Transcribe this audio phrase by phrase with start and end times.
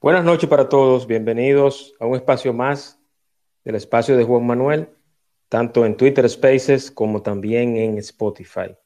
[0.00, 3.00] Buenas noches para todos, bienvenidos a un espacio más
[3.64, 4.90] del espacio de Juan Manuel,
[5.48, 8.76] tanto en Twitter Spaces como también en Spotify.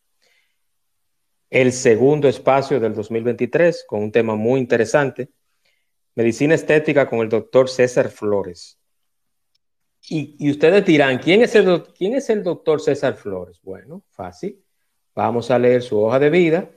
[1.50, 5.28] El segundo espacio del 2023 con un tema muy interesante,
[6.14, 8.78] medicina estética con el doctor César Flores.
[10.08, 13.60] Y, ustedes dirán, ¿quién es, el, ¿quién es el doctor César Flores?
[13.62, 14.64] Bueno, fácil.
[15.14, 16.70] Vamos a leer su hoja de vida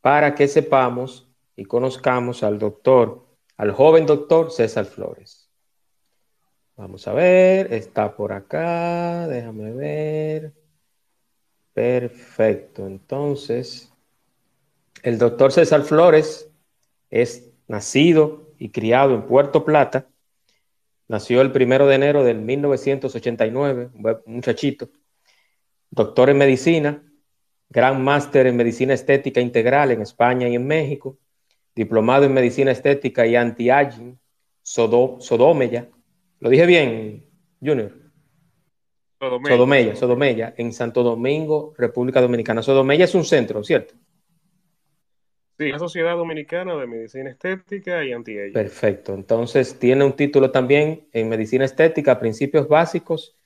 [0.00, 3.27] para que sepamos y conozcamos al doctor
[3.58, 5.50] al joven doctor César Flores.
[6.76, 10.52] Vamos a ver, está por acá, déjame ver.
[11.74, 13.92] Perfecto, entonces,
[15.02, 16.48] el doctor César Flores
[17.10, 20.06] es nacido y criado en Puerto Plata.
[21.08, 24.88] Nació el primero de enero del 1989, un muchachito.
[25.90, 27.02] Doctor en medicina,
[27.70, 31.18] gran máster en medicina estética integral en España y en México
[31.78, 34.18] diplomado en medicina estética y anti-aging,
[34.62, 35.88] Sodomeya.
[36.40, 37.24] ¿Lo dije bien,
[37.64, 37.92] Junior?
[39.20, 39.94] Sodomeya.
[39.94, 42.62] Sodomeya, en Santo Domingo, República Dominicana.
[42.62, 43.94] Sodomeya es un centro, ¿cierto?
[45.56, 48.52] Sí, la Sociedad Dominicana de Medicina Estética y Anti-Aging.
[48.52, 49.14] Perfecto.
[49.14, 53.36] Entonces, tiene un título también en Medicina Estética, Principios Básicos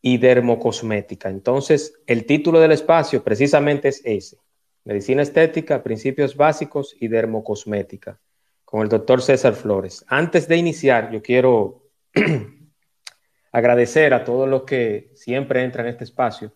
[0.00, 1.28] y Dermocosmética.
[1.28, 4.38] Entonces, el título del espacio precisamente es ese
[4.84, 8.18] Medicina Estética, Principios Básicos y Dermocosmética,
[8.64, 10.04] con el doctor César Flores.
[10.08, 11.90] Antes de iniciar, yo quiero
[13.52, 16.52] agradecer a todos los que siempre entran en este espacio,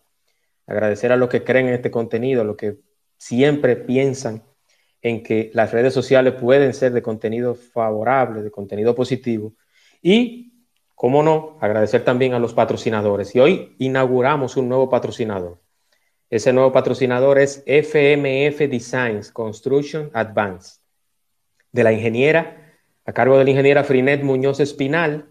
[0.67, 2.79] agradecer a los que creen en este contenido, a los que
[3.19, 4.43] siempre piensan
[5.03, 9.53] en que las redes sociales pueden ser de contenido favorable, de contenido positivo.
[10.01, 13.35] Y, cómo no, agradecer también a los patrocinadores.
[13.35, 15.64] Y hoy inauguramos un nuevo patrocinador.
[16.31, 20.81] Ese nuevo patrocinador es FMF Designs Construction Advance,
[21.71, 25.29] de la ingeniera, a cargo de la ingeniera Frinet Muñoz Espinal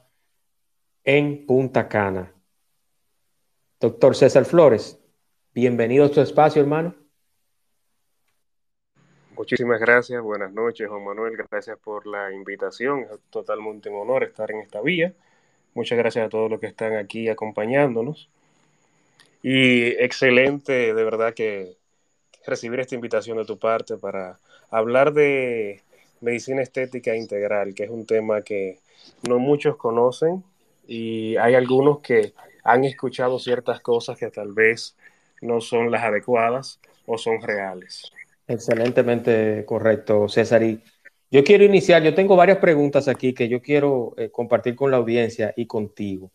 [1.03, 2.33] en Punta Cana.
[3.79, 4.99] Doctor César Flores,
[5.53, 6.95] bienvenido a tu espacio, hermano.
[9.35, 14.51] Muchísimas gracias, buenas noches Juan Manuel, gracias por la invitación, es totalmente un honor estar
[14.51, 15.15] en esta vía.
[15.73, 18.29] Muchas gracias a todos los que están aquí acompañándonos.
[19.43, 21.77] Y excelente, de verdad que
[22.45, 24.39] recibir esta invitación de tu parte para
[24.69, 25.81] hablar de
[26.21, 28.79] medicina estética integral, que es un tema que
[29.27, 30.43] no muchos conocen
[30.87, 32.33] y hay algunos que
[32.63, 34.95] han escuchado ciertas cosas que tal vez
[35.41, 38.11] no son las adecuadas o son reales.
[38.47, 40.61] Excelentemente correcto, César.
[40.63, 40.81] Y
[41.31, 44.97] yo quiero iniciar, yo tengo varias preguntas aquí que yo quiero eh, compartir con la
[44.97, 46.31] audiencia y contigo.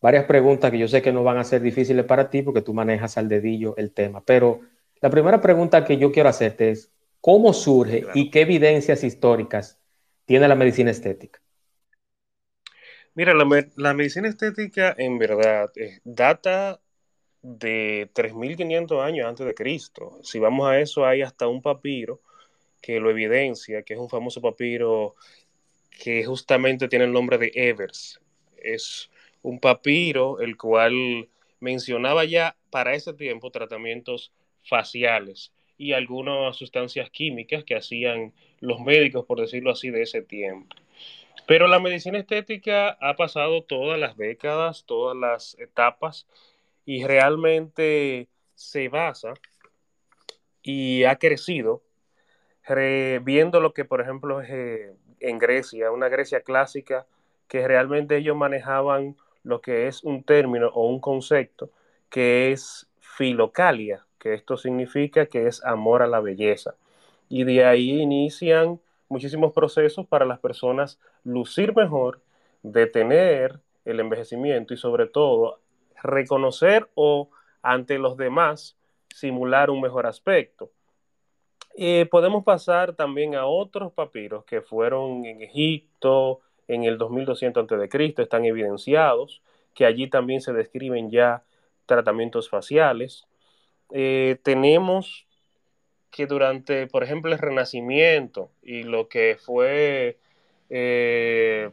[0.00, 2.74] Varias preguntas que yo sé que no van a ser difíciles para ti porque tú
[2.74, 4.22] manejas al dedillo el tema.
[4.24, 4.60] Pero
[5.00, 6.92] la primera pregunta que yo quiero hacerte es,
[7.22, 9.78] ¿Cómo surge y qué evidencias históricas
[10.24, 11.40] tiene la medicina estética?
[13.14, 16.80] Mira, la, medicina estética en verdad eh, data
[17.40, 20.18] de 3.500 años antes de Cristo.
[20.24, 22.22] Si vamos a eso, hay hasta un papiro
[22.82, 25.14] que lo evidencia, que es un famoso papiro
[26.02, 28.20] que justamente tiene el nombre de Evers.
[28.56, 29.10] Es
[29.42, 31.28] un papiro el cual
[31.60, 34.32] mencionaba ya para ese tiempo tratamientos
[34.64, 40.76] faciales y algunas sustancias químicas que hacían los médicos, por decirlo así, de ese tiempo.
[41.46, 46.26] Pero la medicina estética ha pasado todas las décadas, todas las etapas
[46.84, 49.34] y realmente se basa
[50.62, 51.82] y ha crecido
[53.22, 57.06] viendo lo que, por ejemplo, es eh, en Grecia, una Grecia clásica,
[57.48, 61.70] que realmente ellos manejaban lo que es un término o un concepto
[62.08, 66.74] que es filocalia, que esto significa que es amor a la belleza.
[67.28, 72.20] Y de ahí inician muchísimos procesos para las personas lucir mejor,
[72.62, 75.58] detener el envejecimiento y sobre todo
[76.02, 77.30] reconocer o
[77.62, 78.76] ante los demás
[79.14, 80.70] simular un mejor aspecto.
[81.74, 88.14] Eh, podemos pasar también a otros papiros que fueron en Egipto en el 2200 a.C.,
[88.18, 89.42] están evidenciados,
[89.74, 91.42] que allí también se describen ya
[91.86, 93.26] tratamientos faciales.
[93.90, 95.26] Eh, tenemos
[96.10, 100.18] que durante, por ejemplo, el Renacimiento y lo que fue
[100.68, 101.70] eh,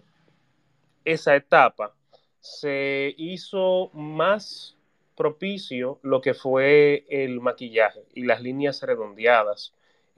[1.05, 1.93] esa etapa,
[2.39, 4.77] se hizo más
[5.15, 9.73] propicio lo que fue el maquillaje y las líneas redondeadas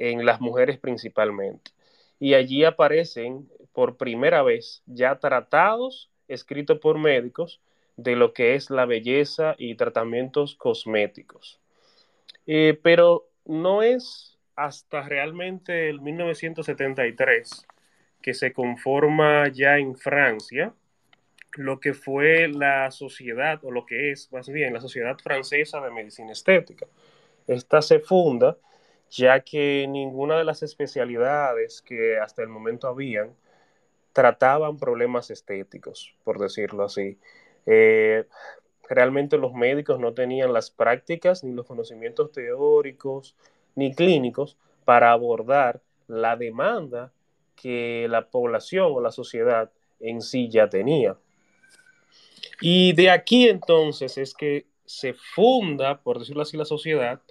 [0.10, 1.72] en las mujeres principalmente.
[2.20, 7.62] Y allí aparecen por primera vez ya tratados escritos por médicos
[7.98, 11.60] de lo que es la belleza y tratamientos cosméticos.
[12.48, 17.68] Eh, pero no es hasta realmente el 1973
[18.22, 20.74] que se conforma ya en Francia
[21.58, 25.92] lo que fue la sociedad, o lo que es más bien la Sociedad Francesa de
[25.92, 26.88] Medicina Estética.
[27.46, 28.58] Esta se funda
[29.12, 33.36] ya que ninguna de las especialidades que hasta el momento habían
[34.14, 37.18] trataban problemas estéticos, por decirlo así.
[37.66, 38.26] Eh,
[38.90, 43.36] realmente los médicos no tenían las prácticas ni los conocimientos teóricos
[43.76, 47.12] ni clínicos para abordar la demanda
[47.56, 51.18] que la población o la sociedad en sí ya tenía.
[52.60, 57.22] Y de aquí entonces es que se funda, por decirlo así, la sociedad,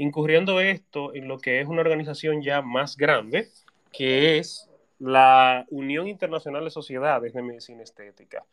[0.00, 3.48] incurriendo esto en lo que es una organización ya más grande,
[3.92, 4.66] que es
[4.98, 8.46] la Unión Internacional de Sociedades de Medicina Estética,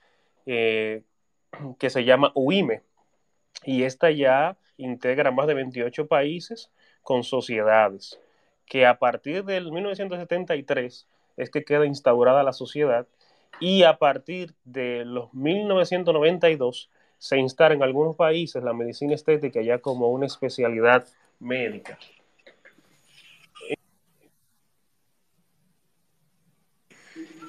[0.46, 1.04] eh,
[1.80, 2.82] que se llama UIME.
[3.64, 6.70] Y esta ya integra más de 28 países
[7.02, 8.20] con sociedades,
[8.66, 11.08] que a partir del 1973
[11.38, 13.08] es que queda instaurada la sociedad
[13.62, 16.90] y a partir de los 1992
[17.20, 21.08] se instala en algunos países la medicina estética ya como una especialidad
[21.39, 21.98] médica.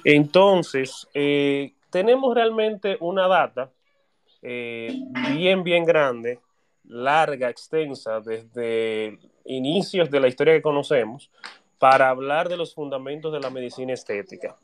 [0.03, 3.71] Entonces, eh, tenemos realmente una data
[4.41, 4.93] eh,
[5.35, 6.39] bien, bien grande,
[6.85, 11.29] larga, extensa, desde inicios de la historia que conocemos,
[11.77, 14.57] para hablar de los fundamentos de la medicina estética.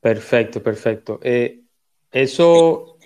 [0.00, 1.20] Perfecto, perfecto.
[1.22, 1.60] Eh,
[2.10, 2.96] eso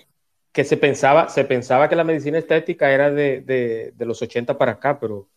[0.55, 4.97] que se pensaba, se pensaba que la medicina estética era de, los 80 para acá,
[4.97, 5.27] pero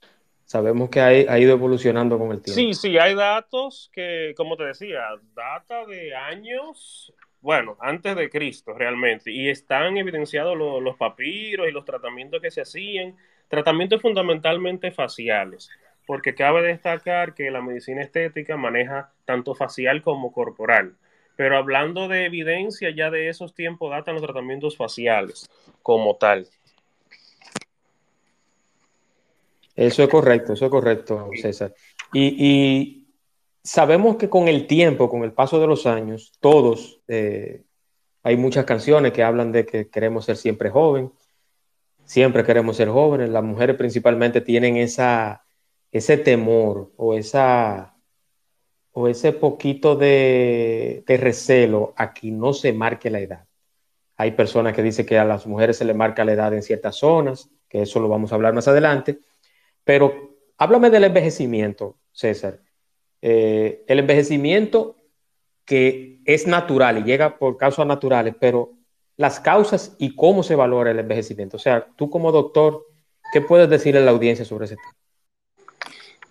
[0.44, 2.54] sabemos que ha, ido evolucionando con el tiempo.
[2.54, 5.00] Sí, sí, hay datos que, como te decía,
[5.34, 11.84] data de años, bueno, antes de Cristo realmente, y están evidenciados los papiros y los
[11.84, 13.16] tratamientos que se hacían,
[13.48, 15.68] tratamientos fundamentalmente faciales,
[16.06, 20.94] porque cabe destacar que la medicina estética maneja tanto facial como corporal.
[21.38, 25.48] Pero hablando de evidencia, ya de esos tiempos datan los tratamientos faciales
[25.84, 26.48] como tal.
[29.76, 31.72] Eso es correcto, eso es correcto, César.
[32.12, 33.06] Y,
[33.62, 37.62] sabemos que con el tiempo, con el paso de los años, todos, eh,
[38.24, 41.12] hay muchas canciones que hablan de que queremos ser siempre joven,
[42.04, 43.28] siempre queremos ser jóvenes.
[43.28, 45.44] Las mujeres principalmente tienen esa,
[45.92, 47.94] ese temor o esa
[48.98, 53.44] o ese poquito de, recelo a que no se marque la edad.
[54.16, 56.96] Hay personas que dicen que a las mujeres se le marca la edad en ciertas
[56.96, 59.20] zonas, que eso lo vamos a hablar más adelante,
[59.84, 62.60] pero háblame del envejecimiento, César.
[63.22, 64.96] Eh, el envejecimiento
[65.64, 68.72] que es natural y llega por causas naturales, pero
[69.16, 71.56] las causas y cómo se valora el envejecimiento.
[71.56, 72.84] O sea, tú como doctor,
[73.30, 74.96] ¿Qué puedes decirle a la audiencia sobre ese tema?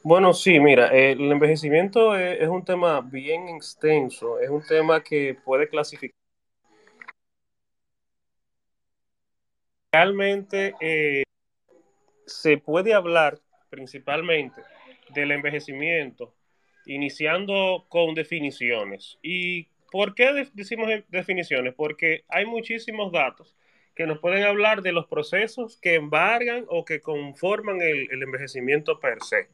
[0.09, 5.67] Bueno, sí, mira, el envejecimiento es, un tema bien extenso, es un tema que puede
[5.67, 6.15] clasificar.
[9.91, 11.23] Realmente eh,
[12.25, 14.61] se puede hablar principalmente
[15.13, 16.33] del envejecimiento,
[16.85, 19.19] iniciando con definiciones.
[19.21, 21.73] ¿Y por qué decimos definiciones?
[21.73, 23.57] Porque hay muchísimos datos
[23.93, 29.21] que nos pueden hablar de los procesos que embargan o que conforman el envejecimiento per
[29.21, 29.49] se.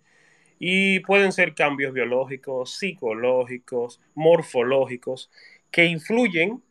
[0.60, 5.30] Y pueden ser cambios biológicos, psicológicos, morfológicos,
[5.72, 6.62] que influyen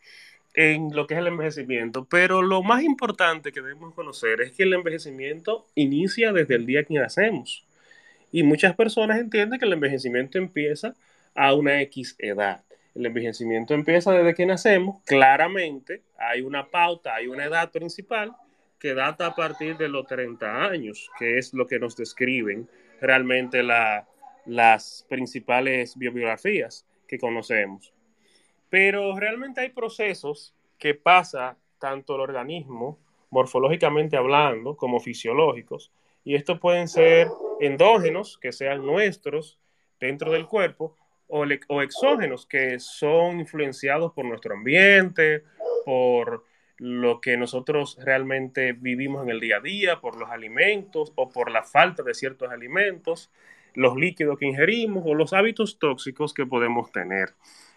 [0.54, 2.04] en lo que es el envejecimiento.
[2.04, 6.84] Pero lo más importante que debemos conocer es que el envejecimiento inicia desde el día
[6.84, 7.66] que nacemos.
[8.30, 10.94] Y muchas personas entienden que el envejecimiento empieza
[11.34, 12.62] a una X edad.
[12.94, 15.02] El envejecimiento empieza desde que nacemos.
[15.04, 18.34] Claramente hay una pauta, hay una edad principal
[18.78, 22.68] que data a partir de los 30 años, que es lo que nos describen
[23.02, 27.92] realmente las principales bibliografías que conocemos.
[28.71, 32.99] Pero realmente hay procesos que pasa tanto el organismo,
[33.30, 35.92] morfológicamente hablando, como fisiológicos,
[36.25, 37.28] y estos pueden ser
[37.61, 39.59] endógenos, que sean nuestros
[39.99, 40.97] dentro del cuerpo,
[41.28, 45.44] o, o exógenos, que son influenciados por nuestro ambiente,
[45.85, 46.44] por
[46.82, 51.52] lo que nosotros realmente vivimos en el día a día, por los alimentos o por
[51.52, 53.30] la falta de ciertos alimentos,
[53.74, 57.34] los líquidos que ingerimos o los hábitos tóxicos que podemos tener.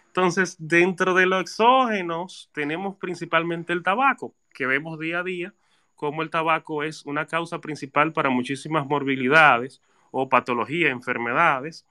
[0.08, 5.54] Entonces, dentro de los exógenos tenemos principalmente el tabaco, que vemos día a día
[5.94, 11.86] como el tabaco es una causa principal para muchísimas morbilidades o patologías, enfermedades,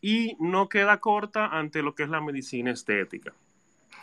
[0.00, 3.34] y no queda corta ante lo que es la medicina estética.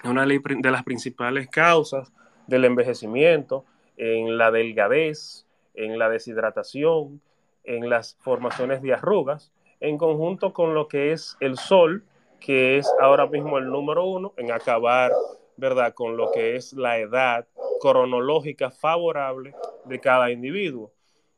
[0.04, 2.14] Una de las principales causas
[2.52, 3.66] del envejecimiento,
[3.98, 7.22] en la delgadez, en la deshidratación,
[7.64, 12.04] en las formaciones de arrugas, en conjunto con lo que es el sol,
[12.40, 15.12] que es ahora mismo el número uno en acabar,
[15.58, 17.48] ¿verdad?, con lo que es la edad
[17.80, 19.56] cronológica favorable
[19.86, 20.92] de cada individuo.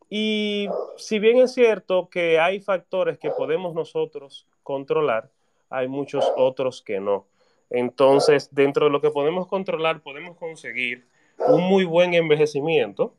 [0.10, 0.68] Y
[0.98, 5.30] si bien es cierto que hay factores que podemos nosotros controlar,
[5.70, 7.26] hay muchos otros que no.
[7.74, 11.08] Entonces, dentro de lo que podemos controlar, podemos conseguir
[11.48, 13.16] un muy buen envejecimiento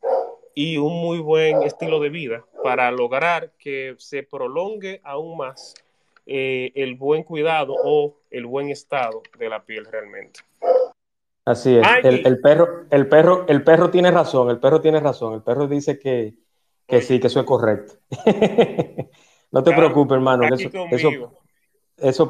[0.54, 5.74] y un muy buen estilo de vida para lograr que se prolongue aún más
[6.24, 10.40] eh, el buen cuidado o el buen estado de la piel realmente.
[11.44, 11.84] Así es.
[12.04, 15.34] El, perro, el, perro, el perro tiene razón, el perro tiene razón.
[15.34, 16.36] El perro dice que,
[17.02, 17.94] sí, que eso es correcto.
[19.50, 20.44] no te preocupes, hermano.
[20.44, 21.43] eso, eso,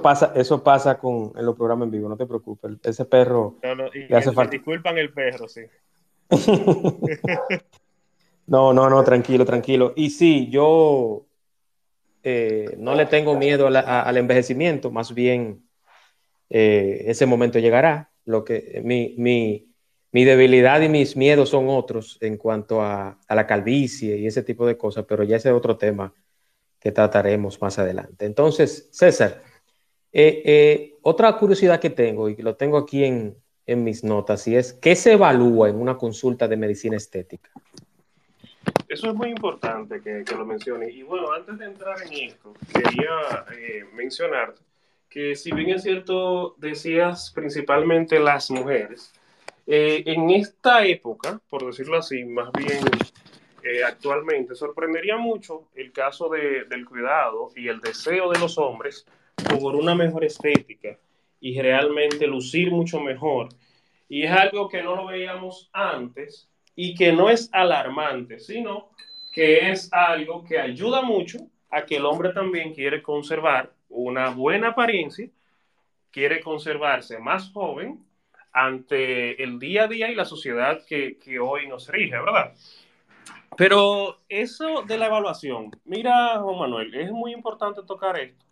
[0.02, 2.72] pasa, eso pasa con, en los programas en vivo, no te preocupes.
[2.82, 4.52] Ese perro le hace falta.
[4.52, 5.62] Disculpan el perro, sí.
[8.46, 9.92] no, no, no, tranquilo, tranquilo.
[9.96, 11.26] Y sí, yo
[12.26, 15.62] eh, no le tengo miedo al envejecimiento, más bien
[16.48, 18.10] eh, ese momento llegará.
[18.24, 24.16] Lo que mi, mi, debilidad y mis miedos son otros en cuanto a, la calvicie
[24.16, 26.14] y ese tipo de cosas, pero ya ese es otro tema
[26.80, 28.24] que trataremos más adelante.
[28.24, 29.42] Entonces, César,
[30.14, 34.72] eh, otra curiosidad que tengo, y lo tengo aquí en, en mis notas, y es,
[34.72, 37.50] ¿qué se evalúa en una consulta de medicina estética?
[38.88, 40.90] Eso es muy importante que, lo mencione.
[40.90, 44.54] Y bueno, antes de entrar en esto, quería eh, mencionar
[45.08, 49.12] que si bien es cierto, decías principalmente las mujeres,
[49.66, 52.78] eh, en esta época, por decirlo así, más bien
[53.62, 59.06] eh, actualmente, sorprendería mucho el caso del cuidado y el deseo de los hombres
[59.60, 60.98] por una mejor estética
[61.40, 63.48] y realmente lucir mucho mejor.
[64.08, 68.90] Y es algo que no lo veíamos antes y que no es alarmante, sino
[69.32, 71.38] que es algo que ayuda mucho
[71.70, 75.28] a que el hombre también quiere conservar una buena apariencia,
[76.10, 78.04] quiere conservarse más joven
[78.52, 82.54] ante el día a día y la sociedad que, hoy nos rige, ¿verdad?
[83.56, 88.43] Pero eso de la evaluación, mira, Juan Manuel, es muy importante tocar esto,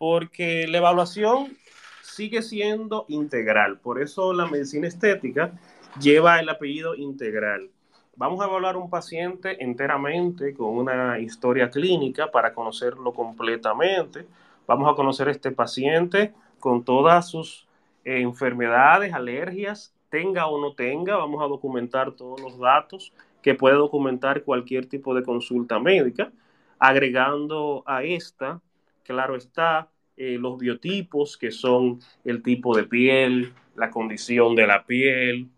[0.00, 1.58] porque la evaluación
[2.00, 5.52] sigue siendo integral, por eso la medicina estética
[6.00, 7.68] lleva el apellido integral.
[8.16, 14.24] Vamos a evaluar un paciente enteramente con una historia clínica para conocerlo completamente.
[14.66, 17.68] Vamos a conocer este paciente con todas sus
[18.06, 21.18] eh, enfermedades, alergias, tenga o no tenga.
[21.18, 26.32] Vamos a documentar todos los datos que puede documentar cualquier tipo de consulta médica,
[26.78, 28.62] agregando a esta,
[29.04, 34.84] claro está, eh, los biotipos, que son el tipo de piel, la condición de la
[34.84, 35.48] piel,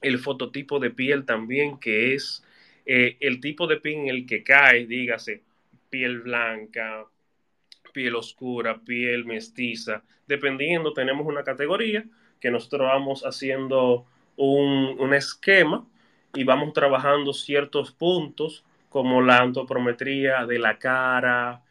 [0.00, 2.44] el fototipo de piel también, que es
[2.86, 5.42] eh, el tipo de pin en el que cae, dígase,
[5.90, 7.04] piel blanca,
[7.92, 12.04] piel oscura, piel mestiza, dependiendo, tenemos una categoría
[12.40, 14.06] que nosotros vamos haciendo
[14.36, 15.86] un, un esquema
[16.34, 21.62] y vamos trabajando ciertos puntos como la antropometría de la cara,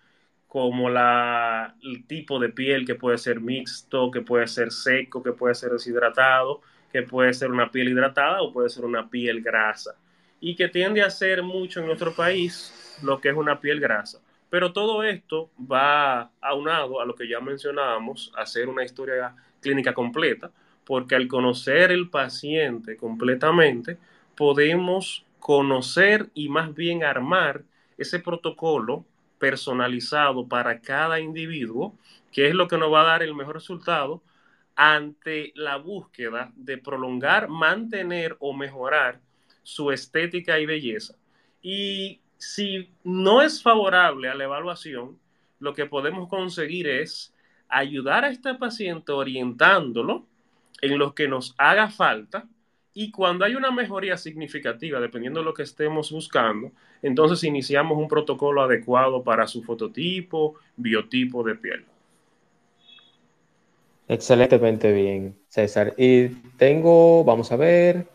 [0.50, 5.32] como la, el tipo de piel que puede ser mixto, que puede ser seco, que
[5.32, 9.96] puede ser deshidratado, que puede ser una piel hidratada o puede ser una piel grasa.
[10.42, 14.22] Y que tiende a ser mucho en nuestro país lo que es una piel grasa.
[14.50, 20.50] Pero todo esto va aunado a lo que ya mencionábamos, hacer una historia clínica completa,
[20.84, 24.00] porque al conocer el paciente completamente,
[24.36, 27.62] podemos conocer y más bien armar
[28.00, 29.06] ese protocolo
[29.40, 31.98] personalizado para cada individuo,
[32.32, 34.22] que es lo que nos va a dar el mejor resultado
[34.76, 39.20] ante la búsqueda de prolongar, mantener o mejorar
[39.64, 41.16] su estética y belleza.
[41.62, 45.20] Y si no es favorable a la evaluación,
[45.60, 47.34] lo que podemos conseguir es
[47.68, 50.26] ayudar a este paciente orientándolo
[50.82, 52.48] en lo que nos haga falta
[53.02, 58.10] y cuando hay una mejoría significativa, dependiendo de lo que estemos buscando, entonces iniciamos un
[58.10, 61.86] protocolo adecuado para su fototipo, biotipo de piel.
[64.06, 65.94] Excelentemente bien, César.
[65.98, 66.28] Y
[66.58, 68.06] tengo, vamos a ver,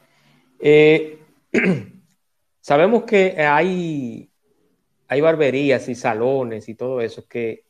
[0.59, 1.19] eh,
[2.61, 4.29] sabemos que hay,
[5.09, 7.65] hay barberías y salones y todo eso que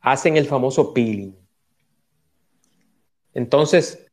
[0.00, 1.36] hacen el famoso peeling.
[3.32, 4.11] Entonces,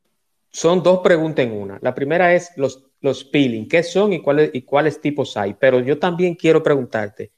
[0.51, 1.79] son dos preguntas en una.
[1.81, 5.53] La primera es los, los peeling, ¿qué son y cuáles, y cuáles tipos hay?
[5.53, 7.31] Pero yo también quiero preguntarte,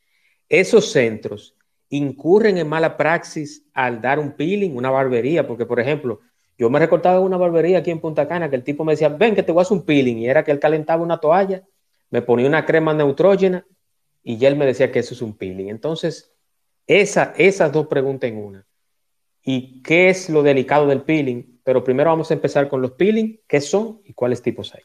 [0.48, 1.56] ¿esos centros
[1.90, 5.46] incurren en mala praxis al dar un peeling, una barbería?
[5.46, 6.22] Porque, por ejemplo,
[6.58, 9.10] yo me recordaba de una barbería aquí en Punta Cana que el tipo me decía,
[9.10, 11.64] ven que te voy a hacer un peeling, y era que él calentaba una toalla,
[12.10, 13.66] me ponía una crema neutrógena
[14.24, 15.70] y ya él me decía que eso es un peeling.
[15.70, 16.34] Entonces,
[16.86, 18.68] esa, esas dos preguntas en una.
[19.44, 21.51] ¿Y qué es lo delicado del peeling?
[21.64, 24.82] Pero primero vamos a empezar con los peeling, qué son y cuáles tipos hay.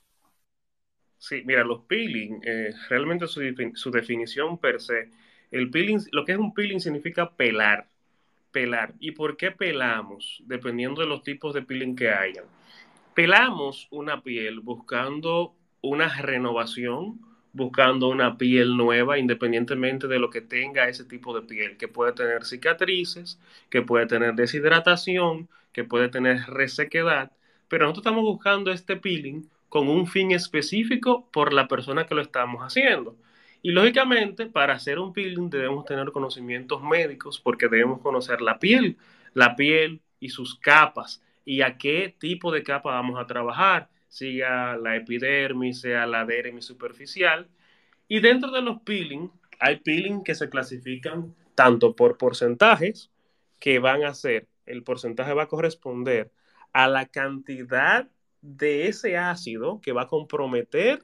[1.18, 3.40] Sí, mira, los peeling, eh, realmente su,
[3.74, 5.10] su, definición per se,
[5.50, 7.88] el peeling, lo que es un peeling significa pelar,
[8.52, 8.94] pelar.
[9.00, 10.42] ¿Y por qué pelamos?
[10.46, 12.44] Dependiendo de los tipos de peeling que hayan.
[13.14, 17.20] Pelamos una piel buscando una renovación,
[17.52, 22.12] buscando una piel nueva, independientemente de lo que tenga ese tipo de piel, que puede
[22.12, 27.32] tener cicatrices, que puede tener deshidratación, que puede tener resequedad,
[27.68, 32.22] pero nosotros estamos buscando este peeling con un fin específico por la persona que lo
[32.22, 33.14] estamos haciendo.
[33.60, 38.96] Y lógicamente, para hacer un peeling debemos tener conocimientos médicos porque debemos conocer la piel,
[39.34, 44.78] la piel y sus capas y a qué tipo de capa vamos a trabajar, sea
[44.78, 47.48] la epidermis, sea la dermis superficial.
[48.08, 53.10] Y dentro de los peeling, hay peeling que se clasifican tanto por porcentajes
[53.58, 56.32] que van a ser el porcentaje va a corresponder
[56.72, 58.08] a la cantidad
[58.42, 61.02] de ese ácido que va a comprometer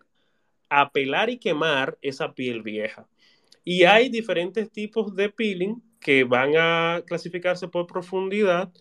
[0.69, 3.09] a pelar y quemar esa piel vieja.
[3.65, 8.73] Y hay diferentes tipos de peeling que van a clasificarse por profundidad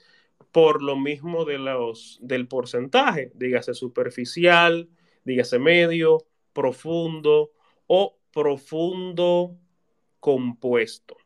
[0.51, 4.89] por lo mismo de los, del porcentaje, dígase superficial,
[5.23, 7.51] dígase medio, profundo
[7.87, 9.57] o profundo
[10.19, 11.20] compuesto.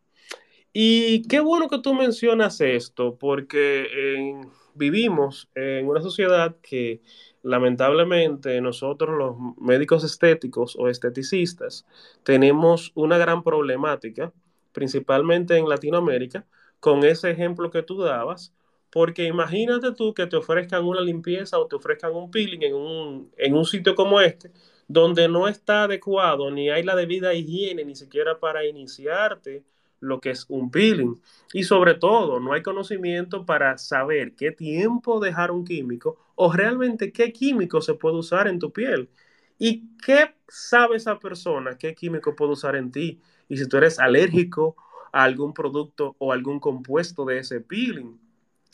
[0.77, 4.35] Y qué bueno que tú mencionas esto, porque
[4.73, 7.01] vivimos en una sociedad que
[7.43, 11.85] lamentablemente nosotros los médicos estéticos o esteticistas
[12.23, 14.33] tenemos una gran problemática,
[14.73, 16.45] principalmente en Latinoamérica,
[16.81, 18.53] con ese ejemplo que tú dabas,
[18.89, 23.31] porque imagínate tú que te ofrezcan una limpieza o te ofrezcan un peeling en un,
[23.37, 24.51] en un sitio como este,
[24.89, 29.63] donde no está adecuado, ni hay la debida higiene, ni siquiera para iniciarte
[29.99, 31.15] lo que es un peeling.
[31.53, 37.11] Y sobre todo, no hay conocimiento para saber qué tiempo dejar un químico o realmente
[37.11, 39.09] qué químico se puede usar en tu piel.
[39.57, 43.21] ¿Y qué sabe esa persona qué químico puede usar en ti?
[43.47, 44.75] Y si tú eres alérgico
[45.11, 48.19] a algún producto o algún compuesto de ese peeling.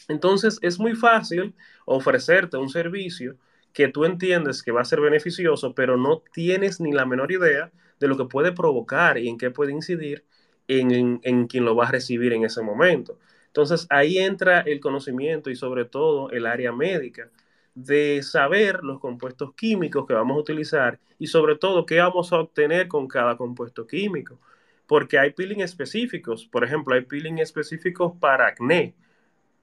[0.07, 1.53] Entonces es muy fácil
[1.85, 3.37] ofrecerte un servicio
[3.73, 7.71] que tú entiendes que va a ser beneficioso, pero no tienes ni la menor idea
[7.99, 10.25] de lo que puede provocar y en qué puede incidir
[10.67, 13.17] en, quien lo va a recibir en ese momento.
[13.47, 17.29] Entonces ahí entra el conocimiento y sobre todo el área médica
[17.75, 22.39] de saber los compuestos químicos que vamos a utilizar y sobre todo qué vamos a
[22.39, 24.39] obtener con cada compuesto químico.
[24.87, 28.93] Porque hay peeling específicos, por ejemplo, hay peeling específicos para acné,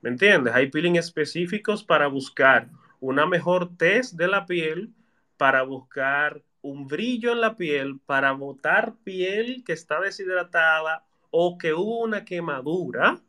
[0.00, 0.54] ¿me entiendes?
[0.54, 2.68] Hay peeling específicos para buscar
[3.00, 4.90] una mejor test de la piel,
[5.36, 11.72] para buscar un brillo en la piel para botar piel que está deshidratada o que
[11.72, 13.20] hubo una quemadura,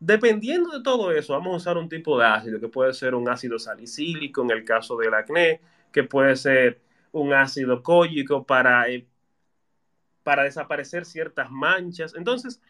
[0.00, 3.28] dependiendo de todo eso, vamos a usar un tipo de ácido que puede ser un
[3.28, 5.60] ácido salicílico en el caso del acné,
[5.92, 6.80] que puede ser
[7.12, 9.06] un ácido cólico para, eh,
[10.22, 12.14] para desaparecer ciertas manchas.
[12.14, 12.60] Entonces,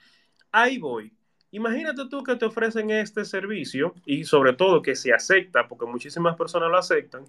[0.53, 1.13] ahí voy.
[1.51, 6.37] Imagínate tú que te ofrecen este servicio y sobre todo que se acepta, porque muchísimas
[6.37, 7.25] personas lo aceptan,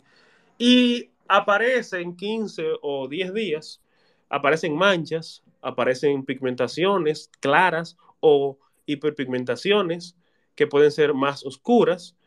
[0.57, 3.81] y aparecen 15 o 10 días,
[4.29, 10.17] aparecen manchas, aparecen pigmentaciones claras o hiperpigmentaciones
[10.55, 12.17] que pueden ser más oscuras.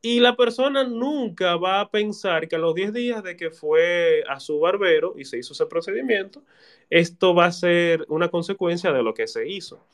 [0.00, 4.24] Y la persona nunca va a pensar que a los 10 días de que fue
[4.28, 6.42] a su barbero y se hizo ese procedimiento,
[6.90, 9.86] esto va a ser una consecuencia de lo que se hizo.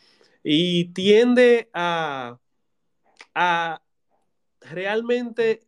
[0.43, 2.39] Y tiende a,
[3.35, 3.83] a
[4.61, 5.61] realmente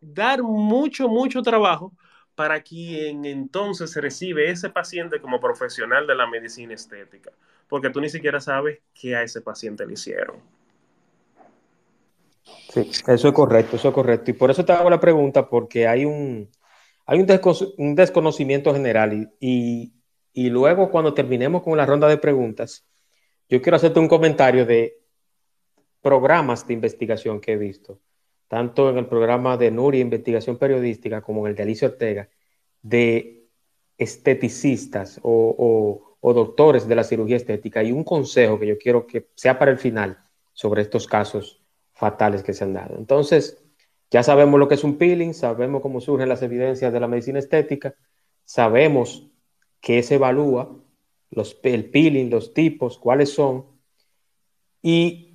[0.00, 1.92] dar mucho, mucho trabajo
[2.34, 7.30] para quien entonces recibe ese paciente como profesional de la medicina estética,
[7.68, 10.36] porque tú ni siquiera sabes qué a ese paciente le hicieron.
[12.70, 14.30] Sí, eso es correcto, eso es correcto.
[14.30, 16.50] Y por eso te hago la pregunta, porque hay un,
[17.06, 19.94] hay un, desconocimiento general y,
[20.32, 22.86] y luego cuando terminemos con la ronda de preguntas,
[23.48, 24.98] yo quiero hacerte un comentario de
[26.02, 28.00] programas de investigación que he visto
[28.48, 32.28] tanto en el programa de Nuri Investigación Periodística como en el de Alicia Ortega,
[32.82, 33.48] de
[33.98, 37.82] esteticistas o, doctores de la cirugía estética.
[37.82, 40.18] Y un consejo que yo quiero que sea para el final
[40.52, 41.60] sobre estos casos
[41.92, 42.96] fatales que se han dado.
[42.96, 43.62] Entonces,
[44.10, 47.38] ya sabemos lo que es un peeling, sabemos cómo surgen las evidencias de la medicina
[47.38, 47.94] estética,
[48.44, 49.28] sabemos
[49.80, 50.76] qué se evalúa,
[51.62, 53.66] el peeling, los tipos, cuáles son,
[54.82, 55.33] y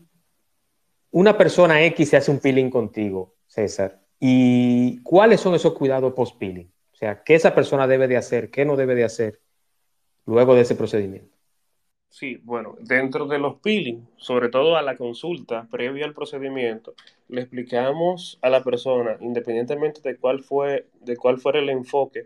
[1.12, 6.72] una persona X se hace un peeling contigo, César, ¿y cuáles son esos cuidados post-peeling?
[6.94, 9.40] O sea, ¿qué esa persona debe de hacer, qué no debe de hacer
[10.26, 11.36] luego de ese procedimiento?
[12.10, 16.96] Sí, bueno, dentro de los peeling, sobre todo a la consulta previa al procedimiento,
[17.28, 22.26] le explicamos a la persona, independientemente de cuál fue, de cuál fuera el enfoque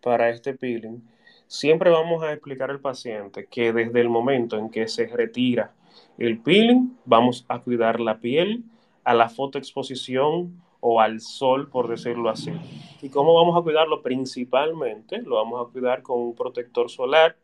[0.00, 1.02] para este peeling,
[1.48, 5.72] siempre vamos a explicar al paciente que desde el momento en que se retira
[6.18, 8.64] el peeling, vamos a cuidar la piel
[9.04, 12.52] a la fotoexposición o al sol, por decirlo así.
[13.02, 14.02] ¿Y cómo vamos a cuidarlo?
[14.02, 17.36] Principalmente lo vamos a cuidar con un protector solar,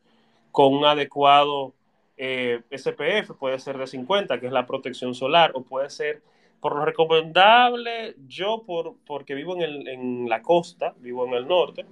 [0.52, 1.74] con un adecuado
[2.16, 6.22] eh, SPF, puede ser de 50, que es la protección solar, o puede ser,
[6.61, 11.87] por lo recomendable, yo por, porque vivo en, en la costa, vivo en el norte,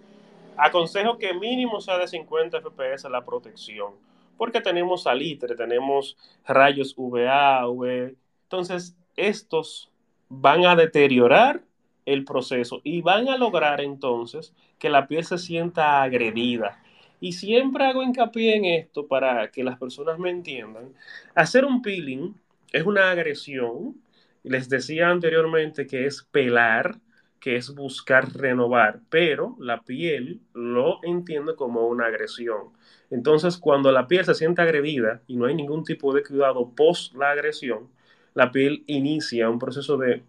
[0.57, 3.93] aconsejo que mínimo sea de 50 FPS la protección
[4.39, 8.15] porque tenemos salitre, tenemos rayos UV.
[8.45, 9.91] Entonces, estos
[10.29, 11.63] van a deteriorar
[12.07, 16.83] el proceso y van a lograr entonces que la piel se sienta agredida.
[17.21, 20.95] Y siempre hago hincapié en esto para que las personas me entiendan.
[21.35, 22.35] Hacer un peeling
[22.73, 24.01] es una agresión.
[24.45, 27.01] Les decía anteriormente que es pelar,
[27.41, 32.73] que es buscar renovar, pero la piel lo entiende como una agresión.
[33.11, 37.15] Entonces, cuando la piel se siente agredida y no hay ningún tipo de cuidado post
[37.15, 37.89] la agresión,
[38.35, 40.23] la piel inicia un proceso de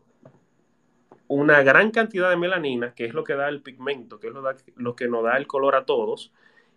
[1.28, 4.34] una gran cantidad de melanina, que es lo que da el pigmento, que es
[4.76, 6.32] lo, que nos da el color a todos.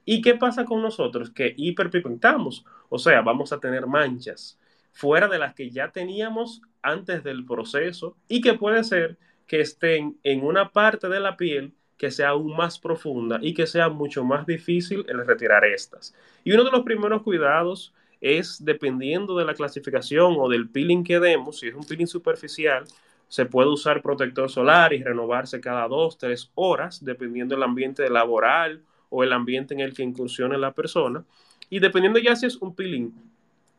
[0.05, 1.31] ¿Y qué pasa con nosotros?
[1.31, 4.59] Que hiperpigmentamos, o sea, vamos a tener manchas
[4.93, 10.19] fuera de las que ya teníamos antes del proceso y que puede ser que estén
[10.23, 14.25] en una parte de la piel que sea aún más profunda y que sea mucho
[14.25, 16.13] más difícil el retirar estas.
[16.43, 21.21] Y uno de los primeros cuidados es, dependiendo de la clasificación o del peeling que
[21.21, 22.83] demos, si es un peeling superficial,
[23.29, 28.83] se puede usar protector solar y renovarse cada dos, tres horas, dependiendo del ambiente laboral
[29.09, 31.23] o el ambiente en el que incursione la persona.
[31.71, 33.13] Y dependiendo ya si es un peeling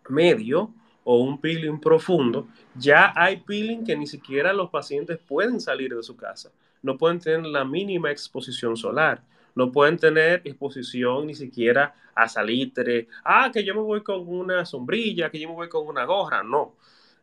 [0.08, 5.94] medio o un peeling profundo, ya hay peeling que ni siquiera los pacientes pueden salir
[5.94, 9.24] de su casa no pueden tener la mínima exposición solar,
[9.56, 14.66] no pueden tener exposición ni siquiera a salitre, ah, que yo me voy con una
[14.66, 16.76] sombrilla, que yo me voy con una gorra, no.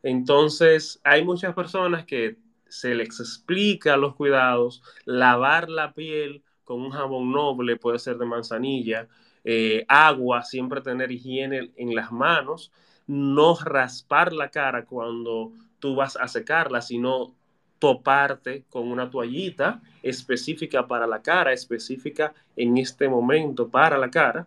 [0.03, 6.91] Entonces, hay muchas personas que se les explica los cuidados, lavar la piel con un
[6.91, 9.09] jabón noble, puede ser de manzanilla,
[9.45, 12.73] eh, agua, siempre tener higiene en las manos,
[13.07, 17.35] no raspar la cara cuando tú vas a secarla, sino
[17.81, 24.47] toparte con una toallita específica para la cara, específica en este momento para la cara.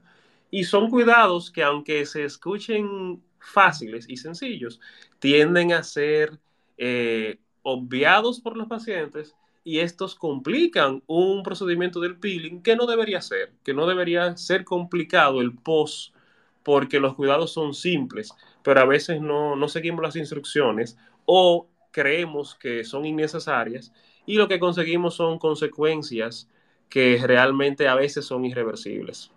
[0.50, 4.80] Y son cuidados que aunque se escuchen fáciles y sencillos,
[5.20, 6.40] tienden a ser
[6.78, 13.22] eh, obviados por los pacientes y estos complican un procedimiento del peeling que no debería
[13.22, 16.14] ser, que no debería ser complicado el post
[16.62, 22.56] porque los cuidados son simples, pero a veces no, no seguimos las instrucciones o creemos
[22.56, 23.94] que son innecesarias
[24.26, 26.50] y lo que conseguimos son consecuencias
[26.90, 29.32] que realmente a veces son irreversibles.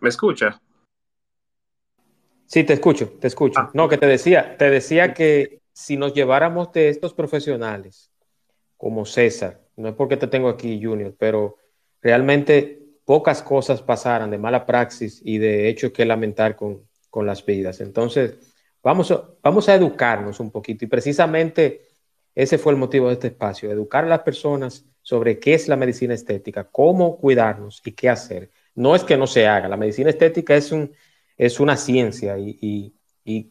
[0.00, 0.60] ¿Me escucha?
[2.46, 3.60] Sí, te escucho, te escucho.
[3.60, 3.70] Ah.
[3.74, 8.10] No, que te decía, te decía que si nos lleváramos de estos profesionales
[8.76, 11.56] como César, no es porque te tengo aquí, Junior, pero
[12.00, 17.44] realmente pocas cosas pasaran de mala praxis y de hecho que lamentar con, con las
[17.44, 17.80] vidas.
[17.80, 18.36] Entonces,
[18.82, 21.88] vamos a, vamos a educarnos un poquito y precisamente
[22.34, 25.76] ese fue el motivo de este espacio, educar a las personas sobre qué es la
[25.76, 28.50] medicina estética, cómo cuidarnos y qué hacer.
[28.74, 30.92] No es que no se haga, la medicina estética es, un,
[31.36, 32.94] es una ciencia y,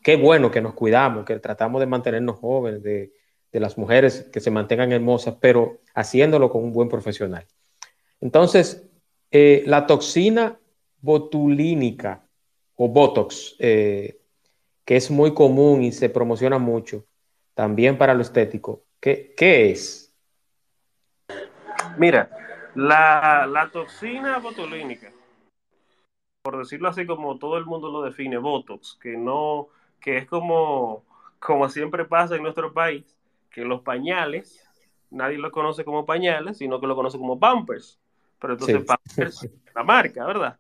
[0.04, 3.12] qué bueno que nos cuidamos, que tratamos de mantenernos jóvenes, de,
[3.52, 7.46] las mujeres que se mantengan hermosas, pero haciéndolo con un buen profesional.
[8.20, 8.84] Entonces,
[9.30, 10.58] eh, la toxina
[11.00, 12.26] botulínica
[12.76, 14.18] o Botox, eh,
[14.84, 17.06] que es muy común y se promociona mucho,
[17.54, 20.12] también para lo estético, ¿qué, qué es?
[22.00, 22.30] Mira,
[22.74, 25.12] la, la toxina botulínica
[26.44, 29.70] por decirlo así como todo el mundo lo define, Botox, que no,
[30.02, 31.06] que es como,
[31.40, 33.18] como siempre pasa en nuestro país,
[33.50, 34.62] que los pañales,
[35.10, 37.98] nadie lo conoce como pañales, sino que lo conoce como Pampers.
[38.40, 40.60] Pero entonces Pampers es la marca, ¿verdad?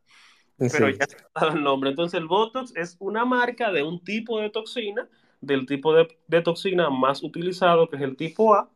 [0.57, 1.89] Pero ya se ha dado el nombre.
[1.89, 5.09] Entonces el Botox es una marca de un tipo de toxina,
[5.41, 8.69] del tipo de, toxina más utilizado, que es el tipo A.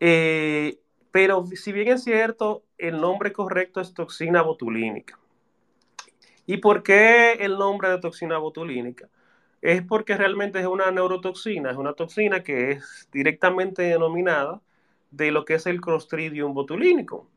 [0.00, 0.80] Eh,
[1.12, 5.21] pero si bien es cierto, el nombre correcto es toxina botulínica.
[6.46, 9.08] ¿Y por qué el nombre de toxina botulínica?
[9.60, 14.60] Es porque realmente es una neurotoxina, es una toxina que es directamente denominada
[15.12, 17.28] de lo que es el Clostridium botulínico,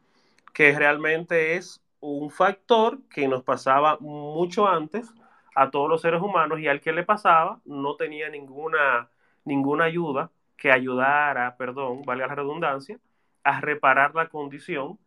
[0.53, 5.13] que realmente es un factor que nos pasaba mucho antes
[5.55, 9.09] a todos los seres humanos y al que le pasaba no tenía ninguna,
[9.43, 12.99] ninguna ayuda que ayudara, perdón, valga la redundancia,
[13.43, 14.97] a reparar la condición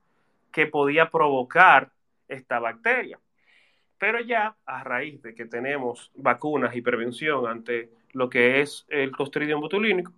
[0.52, 1.90] que podía provocar
[2.28, 3.18] esta bacteria.
[3.98, 9.10] Pero ya a raíz de que tenemos vacunas y prevención ante lo que es el
[9.10, 10.12] Clostridium botulínico,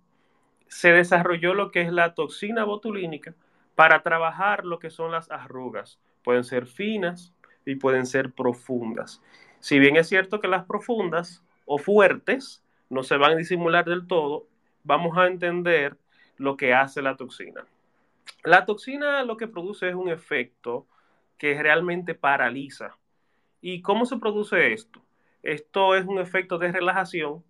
[0.67, 3.33] se desarrolló lo que es la toxina botulínica
[3.75, 5.99] para trabajar lo que son las arrugas.
[6.23, 7.33] Pueden ser finas
[7.65, 9.21] y pueden ser profundas.
[9.59, 14.07] Si bien es cierto que las profundas o fuertes no se van a disimular del
[14.07, 14.47] todo,
[14.83, 15.97] vamos a entender
[16.37, 17.65] lo que hace la toxina.
[18.43, 20.87] La toxina lo que produce es un efecto
[21.37, 22.95] que realmente paraliza
[23.61, 25.01] ¿Y cómo se produce esto?
[25.43, 27.43] Esto es un efecto de relajación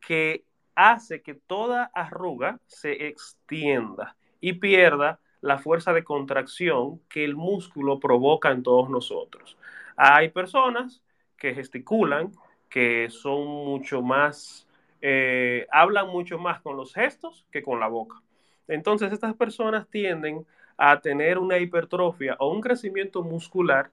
[0.00, 7.34] que hace que toda arruga se extienda y pierda la fuerza de contracción que el
[7.34, 9.56] músculo provoca en todos nosotros.
[9.96, 11.02] Hay personas
[11.36, 12.32] que gesticulan,
[12.68, 14.68] que son mucho más,
[15.00, 18.20] eh, hablan mucho más con los gestos que con la boca.
[18.68, 23.90] Entonces estas personas tienden a tener una hipertrofia o un crecimiento muscular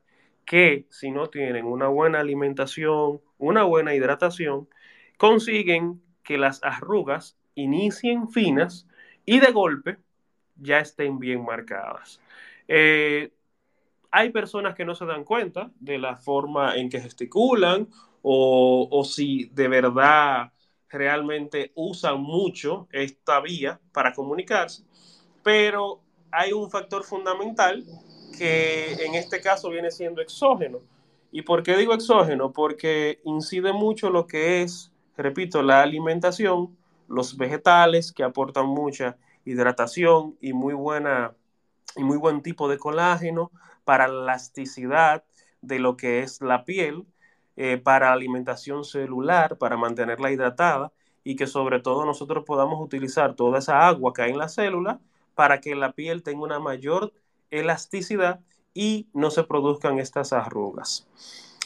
[0.48, 4.70] que si no tienen una buena alimentación, una buena hidratación,
[5.18, 8.88] consiguen que las arrugas inicien finas
[9.26, 9.98] y de golpe
[10.56, 12.22] ya estén bien marcadas.
[12.70, 13.34] Eh,
[14.10, 17.90] hay personas que no se dan cuenta de la forma en que gesticulan
[18.22, 20.54] o, o si de verdad
[20.88, 24.86] realmente usan mucho esta vía para comunicarse,
[25.44, 26.00] pero
[26.32, 27.84] hay un factor fundamental
[28.38, 30.80] que en este caso viene siendo exógeno.
[31.32, 32.52] ¿Y por qué digo exógeno?
[32.54, 40.38] Porque incide mucho lo que es, repito, la alimentación, los vegetales que aportan mucha hidratación
[40.42, 41.36] y muy buena
[41.96, 43.52] y muy buen tipo de colágeno
[43.84, 45.24] para la elasticidad
[45.62, 47.06] de lo que es la piel,
[47.56, 50.92] eh, para alimentación celular, para mantenerla hidratada
[51.24, 55.00] y que sobre todo nosotros podamos utilizar toda esa agua que hay en la célula
[55.36, 57.14] para que la piel tenga una mayor
[57.52, 58.42] elasticidad
[58.74, 61.08] y no se produzcan estas arrugas.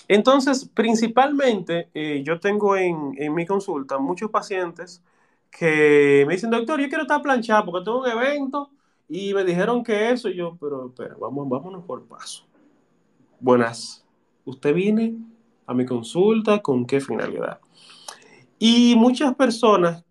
[0.08, 5.02] Entonces, principalmente, eh, yo tengo en, mi consulta muchos pacientes
[5.50, 8.70] que me dicen, doctor, yo quiero estar planchado porque tengo un evento
[9.08, 12.46] y me dijeron que eso, y yo, pero, pero, vamos, vámonos por paso.
[13.40, 14.06] Buenas,
[14.46, 15.16] usted viene
[15.66, 17.60] a mi consulta con qué finalidad.
[18.60, 20.04] Y muchas personas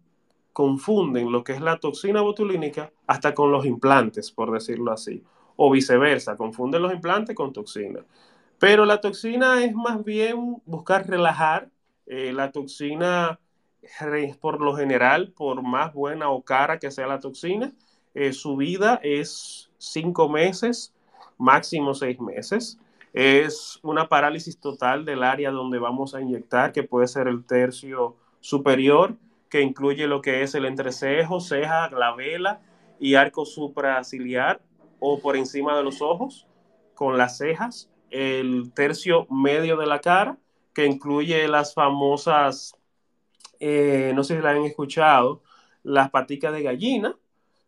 [0.53, 5.23] confunden lo que es la toxina botulínica hasta con los implantes, por decirlo así,
[5.63, 8.01] o viceversa, confunden los implantes con toxina.
[8.59, 11.69] Pero la toxina es más bien buscar relajar.
[12.07, 13.39] Eh, la toxina,
[14.41, 17.75] por lo general, por más buena o cara que sea la toxina,
[18.15, 20.95] eh, su vida es cinco meses,
[21.37, 22.79] máximo seis meses.
[23.13, 28.17] Es una parálisis total del área donde vamos a inyectar, que puede ser el tercio
[28.41, 29.15] superior,
[29.51, 32.63] que incluye lo que es el entrecejo, ceja, glabela
[32.99, 34.63] y arco supraciliar
[35.01, 36.47] o por encima de los ojos,
[36.95, 40.39] con las cejas, el tercio medio de la cara,
[40.75, 42.77] que incluye las famosas,
[43.59, 45.43] eh, no sé si la han escuchado,
[45.83, 47.17] las paticas de gallina,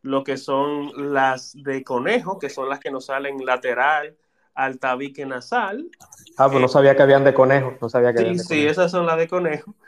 [0.03, 4.17] lo que son las de conejo, que son las que nos salen lateral
[4.55, 5.89] al tabique nasal.
[6.37, 8.67] Ah, pues no sabía que habían de conejo, no sabía que sí, habían de Sí,
[8.67, 9.75] esas son las de conejo.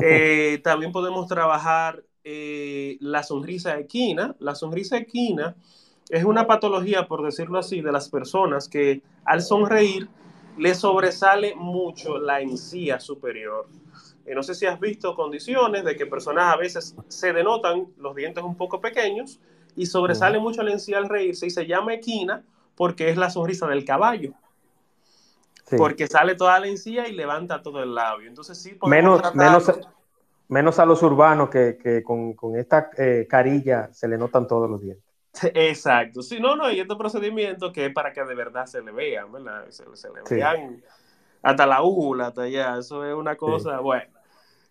[0.00, 4.36] Eh, también podemos trabajar eh, la sonrisa equina.
[4.38, 5.56] La sonrisa equina
[6.08, 10.08] es una patología, por decirlo así, de las personas que al sonreír
[10.56, 13.66] le sobresale mucho la encía superior.
[14.24, 18.14] Eh, no sé si has visto condiciones de que personas a veces se denotan los
[18.14, 19.38] dientes un poco pequeños
[19.76, 22.42] y sobresale mucho la encía al reírse y se llama equina
[22.74, 24.32] porque es la sonrisa del caballo.
[25.76, 28.28] Porque sale toda la encía y levanta todo el labio.
[28.28, 29.70] Entonces sí menos, menos,
[30.48, 35.07] menos a los urbanos que, con, esta eh, carilla se le notan todos los dientes.
[35.54, 36.22] Exacto.
[36.22, 39.30] Sí, no, no, y este procedimiento que es para que de verdad se le vean,
[39.32, 39.68] ¿verdad?
[39.70, 40.82] Se, le vean
[41.42, 42.78] hasta la úgula, hasta allá.
[42.78, 44.12] Eso es una cosa, bueno.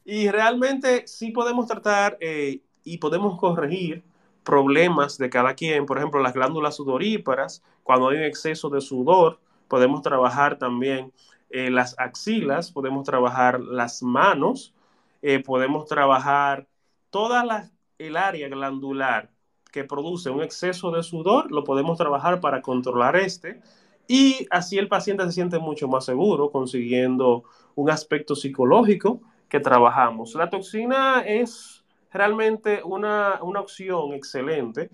[0.06, 4.04] Y realmente sí podemos tratar eh, y podemos corregir
[4.44, 9.40] problemas de cada quien, por ejemplo, las glándulas sudoríparas, cuando hay un exceso de sudor,
[9.68, 11.12] podemos trabajar también
[11.50, 14.74] eh, las axilas, podemos trabajar las manos,
[15.22, 16.68] eh, podemos trabajar
[17.10, 19.32] toda la, el área glandular
[19.72, 23.62] que produce un exceso de sudor, lo podemos trabajar para controlar este
[24.08, 27.44] y así el paciente se siente mucho más seguro consiguiendo
[27.76, 30.34] un aspecto psicológico que trabajamos.
[30.36, 34.90] La toxina es realmente una, opción excelente,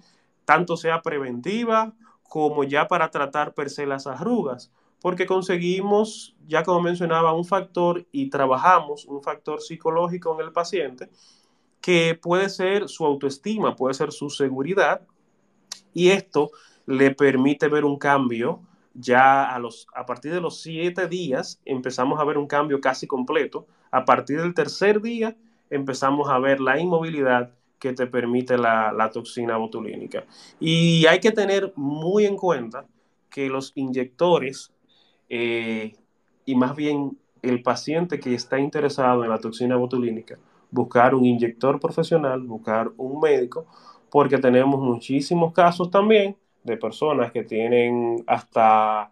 [0.46, 6.82] tanto sea preventiva como ya para tratar per se las arrugas, porque conseguimos, ya como
[6.82, 11.10] mencionaba, un factor y trabajamos un factor psicológico en el paciente
[11.84, 15.02] que puede ser su autoestima, puede ser su seguridad,
[15.94, 16.52] y esto
[16.86, 18.62] le permite ver un cambio
[18.94, 23.06] ya a, los, a partir de los siete días empezamos a ver un cambio casi
[23.06, 23.68] completo.
[23.92, 25.36] A partir del tercer día
[25.70, 30.24] empezamos a ver la inmovilidad que te permite la, toxina botulínica.
[30.62, 32.86] Y hay que tener muy en cuenta
[33.30, 34.72] que los inyectores
[35.28, 35.98] eh,
[36.46, 40.38] y más bien el paciente que está interesado en la toxina botulínica,
[40.74, 43.68] buscar un inyector profesional, buscar un médico,
[44.10, 49.12] porque tenemos muchísimos casos también de personas que tienen hasta,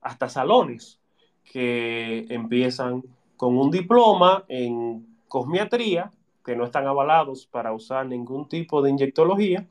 [0.00, 0.98] hasta salones
[1.44, 3.04] que empiezan
[3.36, 6.10] con un diploma en cosmiatría,
[6.44, 9.68] que no están avalados para usar ningún tipo de inyectología,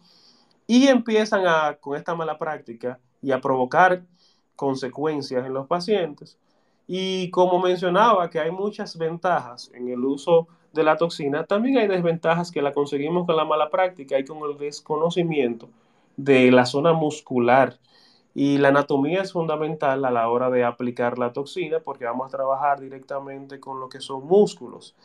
[0.65, 4.03] y empiezan a, con esta mala práctica y a provocar
[4.55, 6.37] consecuencias en los pacientes.
[6.87, 11.87] Y como mencionaba que hay muchas ventajas en el uso de la toxina, también hay
[11.89, 15.67] desventajas que la conseguimos con la mala práctica y con el desconocimiento
[16.15, 17.77] de la zona muscular.
[18.33, 22.37] Y la anatomía es fundamental a la hora de aplicar la toxina porque vamos a
[22.37, 24.95] trabajar directamente con lo que son músculos.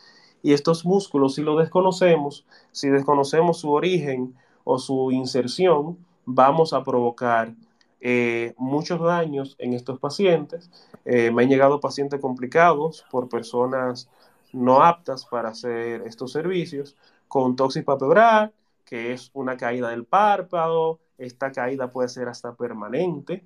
[0.43, 6.83] Y estos músculos, si los desconocemos, si desconocemos su origen o su inserción, vamos a
[6.83, 7.53] provocar
[8.01, 10.69] eh, muchos daños en estos pacientes.
[11.05, 14.09] Eh, me han llegado pacientes complicados por personas
[14.53, 16.95] no aptas para hacer estos servicios,
[17.27, 18.53] con toxipapebral,
[18.85, 20.99] que es una caída del párpado.
[21.17, 23.43] Esta caída puede ser hasta permanente.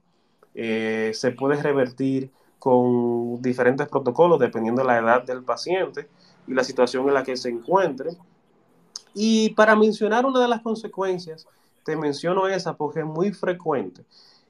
[0.53, 6.09] Eh, se puede revertir con diferentes protocolos dependiendo de la edad del paciente
[6.47, 8.11] y la situación en la que se encuentre.
[9.13, 11.47] Y para mencionar una de las consecuencias,
[11.83, 14.03] te menciono esa porque es muy frecuente.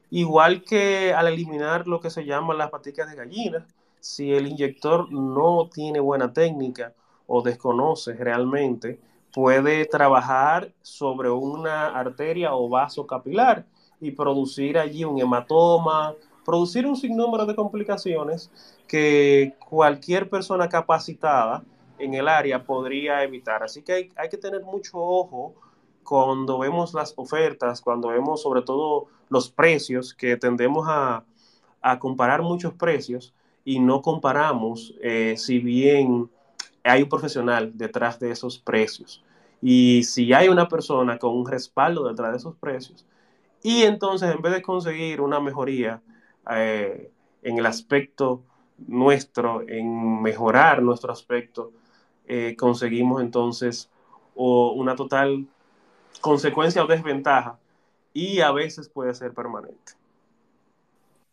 [0.10, 3.68] Igual que al eliminar lo que se llama las paticas de gallina,
[4.00, 6.93] si el inyector no tiene buena técnica
[7.26, 9.00] o desconoce realmente,
[9.34, 13.66] puede trabajar sobre una arteria o vaso capilar
[14.00, 16.14] y producir allí un hematoma,
[16.45, 18.50] producir un sinnúmero de complicaciones
[18.88, 21.64] que cualquier persona capacitada
[22.00, 23.64] en el área podría evitar.
[23.64, 25.54] Así que hay, que tener mucho ojo
[26.04, 31.24] cuando vemos las ofertas, cuando vemos sobre todo los precios, que tendemos a,
[32.00, 33.34] comparar muchos precios
[33.68, 36.30] y no comparamos eh, si bien
[36.86, 39.26] hay un profesional detrás de esos precios.
[39.61, 43.05] y si hay una persona con un respaldo detrás de esos precios,
[43.61, 46.01] y entonces en vez de conseguir una mejoría
[46.49, 47.11] eh,
[47.43, 48.41] en el aspecto
[48.88, 51.74] nuestro, en mejorar nuestro aspecto,
[52.26, 53.89] eh, conseguimos entonces
[54.36, 55.45] una total
[56.22, 57.59] consecuencia o desventaja
[58.13, 59.97] y a veces puede ser permanente.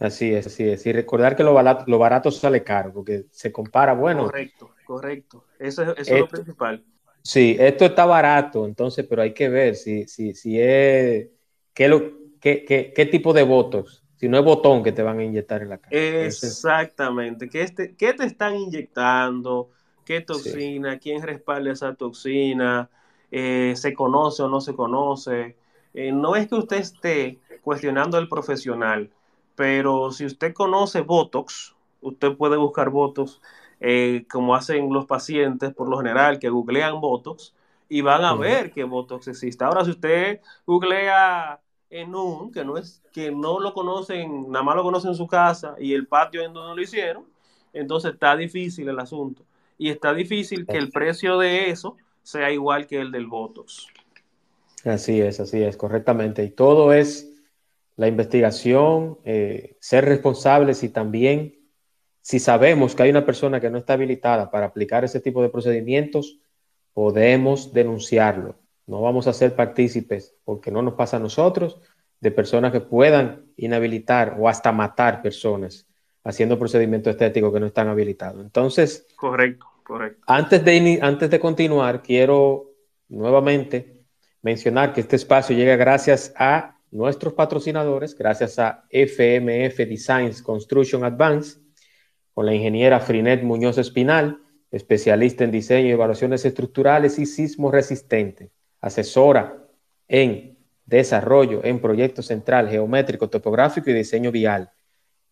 [0.05, 0.85] Así es, así es.
[0.87, 4.25] Y recordar que lo barato, lo barato sale caro, porque se compara, bueno.
[4.25, 5.45] Correcto, correcto.
[5.59, 6.85] Eso, es lo principal.
[7.23, 11.29] Sí, esto está barato, entonces, pero hay que ver si, si, si es,
[11.73, 15.19] qué, lo, qué, qué, qué tipo de votos, si no es botón que te van
[15.19, 15.97] a inyectar en la cara.
[15.97, 19.71] Exactamente, ¿Qué, este, ¿qué te están inyectando?
[20.05, 20.99] ¿Qué toxina?
[20.99, 22.91] ¿Quién respalda esa toxina?
[23.31, 25.57] Eh, ¿Se conoce o no se conoce?
[25.95, 29.11] Eh, no es que usted esté cuestionando al profesional,
[29.55, 33.41] pero si usted conoce Botox, usted puede buscar Botox
[33.81, 37.55] eh, como hacen los pacientes por lo general que googlean Botox
[37.89, 39.65] y van a ver que Botox existe.
[39.65, 44.77] Ahora, si usted googlea en un, que no es, que no lo conocen, nada más
[44.77, 47.25] lo conocen en su casa y el patio en donde lo hicieron,
[47.73, 49.43] entonces está difícil el asunto.
[49.77, 53.89] Y está difícil que el precio de eso sea igual que el del Botox.
[54.85, 56.45] Así es, así es, correctamente.
[56.45, 57.34] Y todo es
[57.97, 61.55] la investigación, eh, ser responsables y también
[62.21, 65.51] si sabemos que hay una persona que no está habilitada para aplicar ese tipo de
[65.51, 66.39] procedimientos,
[66.95, 68.57] podemos denunciarlo.
[68.87, 71.81] No vamos a ser partícipes, porque no nos pasa a nosotros,
[72.21, 75.87] de personas que puedan inhabilitar o hasta matar personas
[76.25, 78.41] haciendo procedimientos estéticos que no están habilitados.
[78.43, 80.23] Entonces, correcto, correcto.
[80.27, 82.73] Antes de, antes de continuar, quiero
[83.09, 84.01] nuevamente
[84.41, 91.59] mencionar que este espacio llega gracias a nuestros patrocinadores, gracias a FMF Designs Construction Advance,
[92.33, 94.39] con la ingeniera Frinet Muñoz Espinal,
[94.71, 99.67] especialista en diseño y evaluaciones estructurales y sismo resistente, asesora
[100.07, 104.71] en desarrollo en proyecto central, geométrico, topográfico y diseño vial.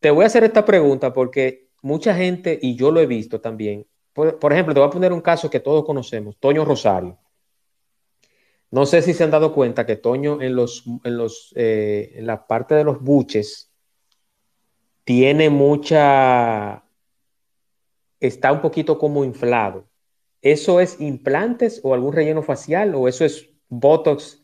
[0.01, 3.87] Te voy a hacer esta pregunta porque mucha gente, y yo lo he visto también,
[4.11, 7.17] por, ejemplo, te voy a poner un caso que todos conocemos, Toño Rosario.
[8.69, 12.27] No sé si se han dado cuenta que Toño en, los, en, los, eh, en
[12.27, 13.71] la parte de los buches
[15.03, 16.82] tiene mucha
[18.27, 19.87] está un poquito como inflado.
[20.41, 24.43] ¿Eso es implantes o algún relleno facial o eso es Botox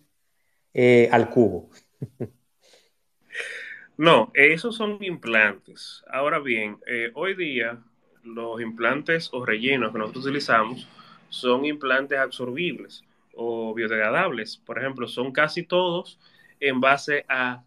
[0.73, 1.69] eh, al cubo?
[3.97, 6.03] no, esos son implantes.
[6.09, 7.83] Ahora bien, eh, hoy día
[8.23, 10.87] los implantes o rellenos que nosotros utilizamos
[11.29, 13.03] son implantes absorbibles
[13.35, 14.57] o biodegradables.
[14.57, 16.19] Por ejemplo, son casi todos
[16.59, 17.63] en base a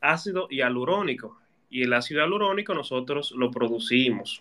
[0.00, 1.38] ácido hialurónico.
[1.68, 4.40] Y el ácido hialurónico nosotros lo producimos.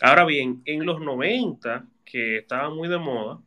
[0.00, 3.40] Ahora bien, en los 90, que estaban muy de moda,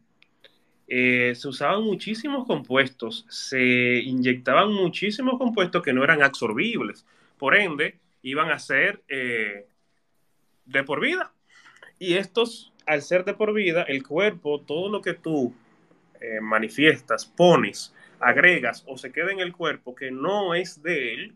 [0.88, 7.06] eh, se usaban muchísimos compuestos, se inyectaban muchísimos compuestos que no eran absorbibles.
[7.38, 9.68] Por ende, iban a ser eh,
[10.66, 11.32] de por vida.
[12.00, 15.54] Y estos, al ser de por vida, el cuerpo, todo lo que tú
[16.20, 21.36] eh, manifiestas, pones, agregas o se queda en el cuerpo que no es de él,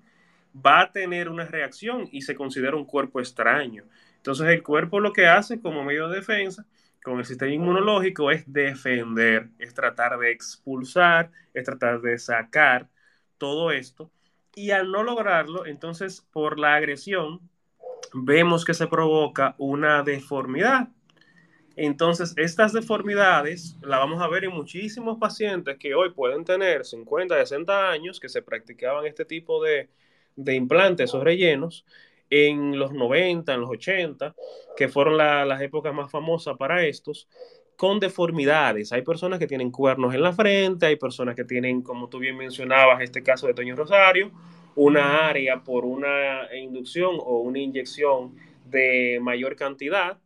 [0.53, 3.83] va a tener una reacción y se considera un cuerpo extraño.
[4.23, 6.65] Entonces el cuerpo lo que hace como medio de defensa
[7.03, 12.89] con el sistema inmunológico es defender, es tratar de expulsar, es tratar de sacar
[13.37, 14.11] todo esto
[14.55, 17.41] Y al no lograrlo, entonces por la agresión,
[18.13, 20.89] vemos que se provoca una deformidad.
[21.75, 27.35] Entonces, estas deformidades la vamos a ver en muchísimos pacientes que hoy pueden tener 50,
[27.35, 29.89] 60 años, que se practicaban este tipo de,
[30.35, 31.85] de implantes o rellenos
[32.35, 34.33] en los 90, en los 80,
[34.75, 37.27] que fueron las épocas más famosas para estos,
[37.75, 38.91] con deformidades.
[38.91, 42.35] Hay personas que tienen cuernos en la frente, hay personas que tienen, como tú bien
[42.35, 44.31] mencionabas, este caso de Toño Rosario,
[44.75, 48.33] una área por una inducción o una inyección
[48.65, 50.17] de mayor cantidad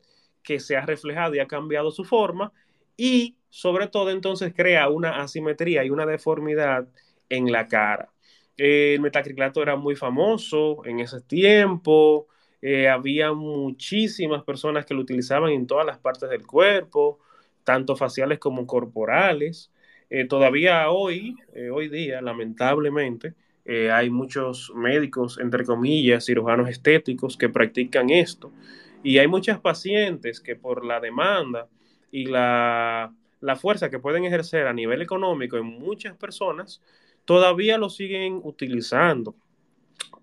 [0.43, 2.53] que se ha reflejado y ha cambiado su forma
[2.95, 6.87] y sobre todo entonces crea una asimetría y una deformidad
[7.27, 8.13] en la cara.
[8.57, 12.27] El metacrilato era muy famoso en ese tiempo,
[12.61, 17.19] eh, había muchísimas personas que lo utilizaban en todas las partes del cuerpo,
[17.63, 19.71] tanto faciales como corporales.
[20.09, 23.33] Eh, todavía hoy, eh, hoy día, lamentablemente,
[23.91, 28.53] hay muchos médicos, entre comillas, cirujanos estéticos que practican esto.
[29.03, 31.67] Y hay muchas pacientes que por la demanda
[32.09, 36.81] y la, la fuerza que pueden ejercer a nivel económico en muchas personas,
[37.27, 39.35] todavía lo siguen utilizando.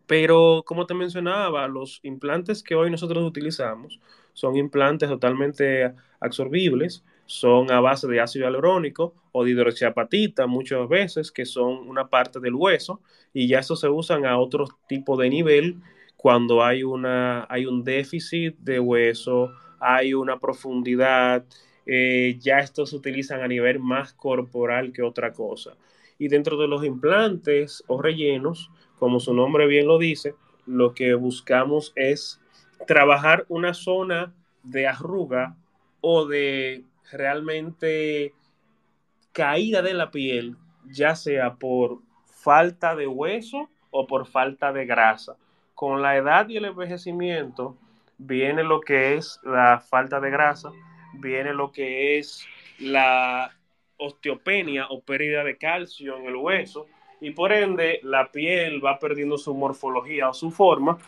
[0.06, 4.00] Pero como te mencionaba, los implantes que hoy nosotros utilizamos
[4.32, 11.30] son implantes totalmente absorbibles, son a base de ácido hialurónico o de hidroxiapatita muchas veces,
[11.30, 13.00] que son una parte del hueso,
[13.34, 15.82] y ya eso se usan a otro tipo de nivel
[16.16, 21.44] cuando hay, una, hay un déficit de hueso, hay una profundidad,
[21.84, 25.76] eh, ya estos se utilizan a nivel más corporal que otra cosa.
[26.18, 30.34] Y dentro de los implantes o rellenos, como su nombre bien lo dice,
[30.66, 32.40] lo que buscamos es
[32.86, 35.56] trabajar una zona de arruga
[36.00, 38.34] o de realmente
[39.32, 40.56] caída de la piel,
[40.86, 45.36] ya sea por falta de hueso o por falta de grasa.
[45.74, 47.76] Con la edad y el envejecimiento
[48.18, 50.70] viene lo que es la falta de grasa,
[51.14, 52.46] viene lo que es
[52.78, 53.50] la
[53.96, 56.86] osteopenia o pérdida de calcio en el hueso
[57.20, 60.98] y por ende la piel va perdiendo su morfología o su forma,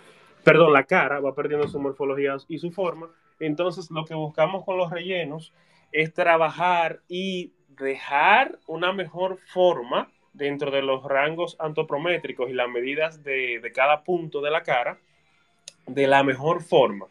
[0.45, 3.11] perdón, la cara va perdiendo su morfología y su forma.
[3.41, 5.53] Entonces lo que buscamos con los rellenos
[5.93, 13.23] es trabajar y dejar una mejor forma dentro de los rangos antropométricos y las medidas
[13.23, 14.99] de, cada punto de la cara
[15.87, 17.07] de la mejor forma.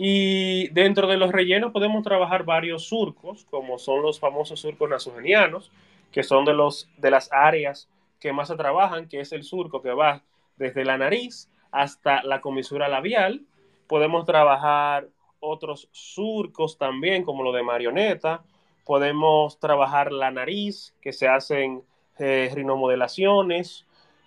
[0.00, 5.72] Y dentro de los rellenos podemos trabajar varios surcos, como son los famosos surcos nasogenianos,
[6.12, 7.88] que son de, los, de las áreas
[8.20, 10.22] que más se trabajan, que es el surco que va
[10.56, 13.42] desde la nariz hasta la comisura labial.
[13.88, 15.08] Podemos trabajar
[15.40, 18.44] otros surcos también, como lo de marioneta.
[18.84, 21.82] Podemos trabajar la nariz, que se hacen
[22.20, 23.84] eh, rinomodelaciones.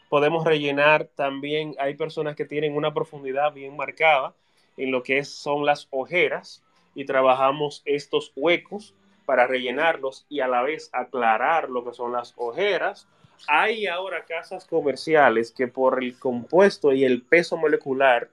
[0.09, 4.36] Podemos rellenar también, hay personas que tienen una profundidad bien marcada
[4.78, 6.63] en lo que son las ojeras
[6.95, 8.93] y trabajamos estos huecos
[9.26, 13.07] para rellenarlos y a la vez aclarar lo que son las ojeras.
[13.47, 18.30] Hay ahora casas comerciales que por el compuesto y el peso molecular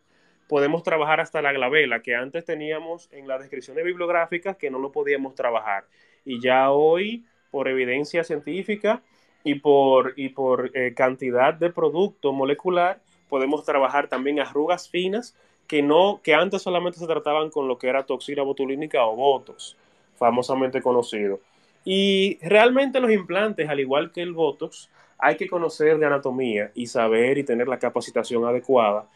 [0.48, 4.90] podemos trabajar hasta la glabela, que antes teníamos en las descripciones bibliográficas que no lo
[4.90, 5.84] podíamos trabajar.
[6.24, 9.02] Y ya hoy, por evidencia científica
[9.44, 15.36] y por, y por eh, cantidad de producto molecular, podemos trabajar también arrugas finas
[15.68, 19.76] que, no, que antes solamente se trataban con lo que era toxina botulínica o botox,
[20.16, 21.40] famosamente conocido.
[21.84, 24.88] Y realmente los implantes, al igual que el botox,
[25.18, 29.06] hay que conocer de anatomía y saber y tener la capacitación adecuada,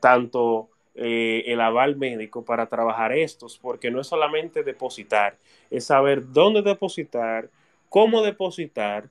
[0.00, 5.36] tanto eh, el aval médico para trabajar estos, porque no es solamente depositar,
[5.70, 7.48] es saber dónde depositar,
[7.88, 9.08] cómo depositar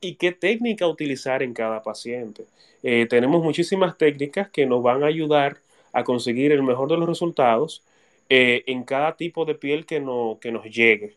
[0.00, 2.46] y qué técnica utilizar en cada paciente.
[2.82, 5.58] Eh, tenemos muchísimas técnicas que nos van a ayudar
[5.92, 7.82] a conseguir el mejor de los resultados
[8.28, 11.16] eh, en cada tipo de piel que, no, que nos llegue.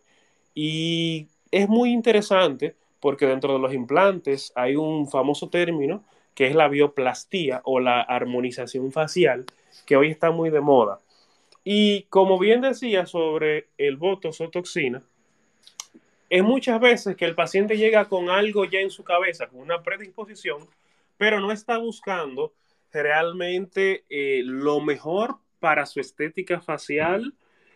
[0.55, 6.03] Y es muy interesante porque dentro de los implantes hay un famoso término
[6.36, 9.45] que es la bioplastía o la armonización facial,
[9.86, 10.99] que hoy está muy de moda.
[11.63, 15.03] Y como bien decía sobre el botox o toxina,
[16.30, 19.84] es muchas veces que el paciente llega con algo ya en su cabeza, con una
[19.84, 20.67] predisposición,
[21.17, 22.53] pero no está buscando
[23.02, 27.34] realmente eh, lo mejor para su estética facial,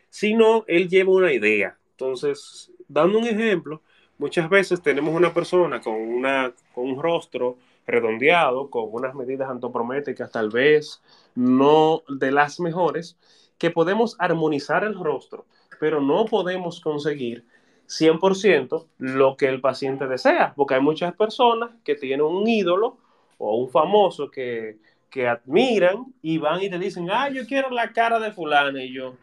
[0.09, 1.77] sino él lleva una idea.
[1.91, 3.81] Entonces, dando un ejemplo,
[4.17, 7.57] muchas veces tenemos una persona con, una, con un rostro
[7.87, 11.01] redondeado, con unas medidas antropométricas tal vez
[11.35, 13.17] no de las mejores,
[13.57, 15.45] que podemos armonizar el rostro,
[15.79, 17.45] pero no podemos conseguir
[17.87, 22.97] 100% lo que el paciente desea, porque hay muchas personas que tienen un ídolo
[23.37, 24.77] o un famoso que,
[25.09, 28.79] que admiran y van y te dicen, ah, yo quiero la cara de fulano.
[28.79, 29.15] Y yo,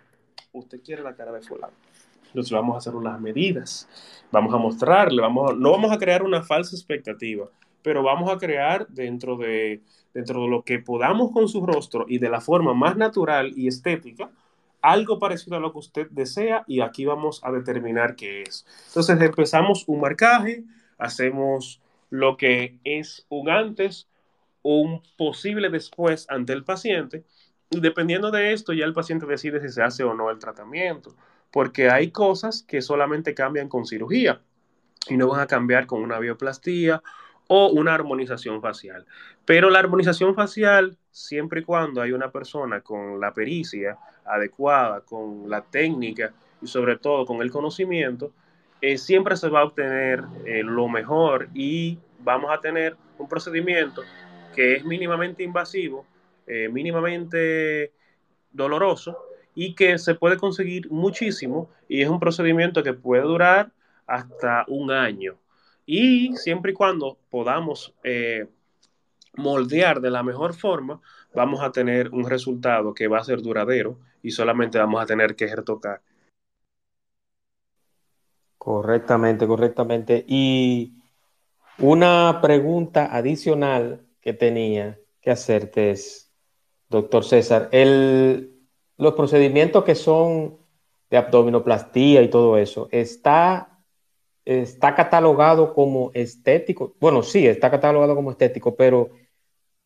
[0.52, 1.72] usted quiere la cara de fulano.
[2.26, 3.88] Entonces vamos a hacer unas medidas,
[4.32, 7.46] vamos a mostrarle, vamos no vamos a crear una falsa expectativa,
[7.80, 9.82] pero vamos a crear dentro de,
[10.12, 13.68] dentro de lo que podamos con su rostro y de la forma más natural y
[13.68, 14.30] estética,
[14.82, 18.66] algo parecido a lo que usted desea y aquí vamos a determinar qué es.
[18.88, 20.64] Entonces empezamos un marcaje,
[20.98, 21.80] hacemos
[22.10, 24.08] lo que es un antes
[24.64, 27.24] un posible después ante el paciente
[27.70, 31.14] y dependiendo de esto ya el paciente decide si se hace o no el tratamiento
[31.52, 34.40] porque hay cosas que solamente cambian con cirugía
[35.08, 37.00] y no van a cambiar con una bioplastía
[37.46, 39.06] o una armonización facial.
[39.44, 45.48] Pero la armonización facial, siempre y cuando hay una persona con la pericia adecuada, con
[45.48, 48.32] la técnica y sobre todo con el conocimiento,
[48.80, 54.02] eh, siempre se va a obtener eh, lo mejor y vamos a tener un procedimiento
[54.54, 56.06] que es mínimamente invasivo,
[56.46, 57.92] eh, mínimamente
[58.50, 59.18] doloroso
[59.54, 63.72] y que se puede conseguir muchísimo y es un procedimiento que puede durar
[64.06, 65.36] hasta un año.
[65.86, 68.46] Y siempre y cuando podamos eh,
[69.36, 71.00] moldear de la mejor forma,
[71.34, 75.36] vamos a tener un resultado que va a ser duradero y solamente vamos a tener
[75.36, 76.00] que retocar.
[78.56, 80.24] Correctamente, correctamente.
[80.26, 80.94] Y
[81.78, 86.32] una pregunta adicional que tenía que hacerte es,
[86.88, 88.58] doctor César, el,
[88.96, 90.56] los procedimientos que son
[91.10, 93.78] de abdominoplastía y todo eso, ¿está,
[94.46, 96.96] está catalogado como estético?
[97.00, 99.10] Bueno, sí, está catalogado como estético, pero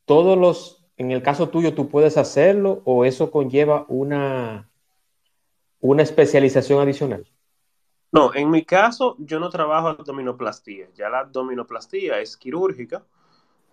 [0.05, 4.71] todos los, en el caso tuyo, tú puedes hacerlo o eso conlleva una,
[5.81, 7.29] una especialización adicional.
[8.13, 13.05] No, en mi caso yo no trabajo abdominoplastía, ya la abdominoplastía es quirúrgica,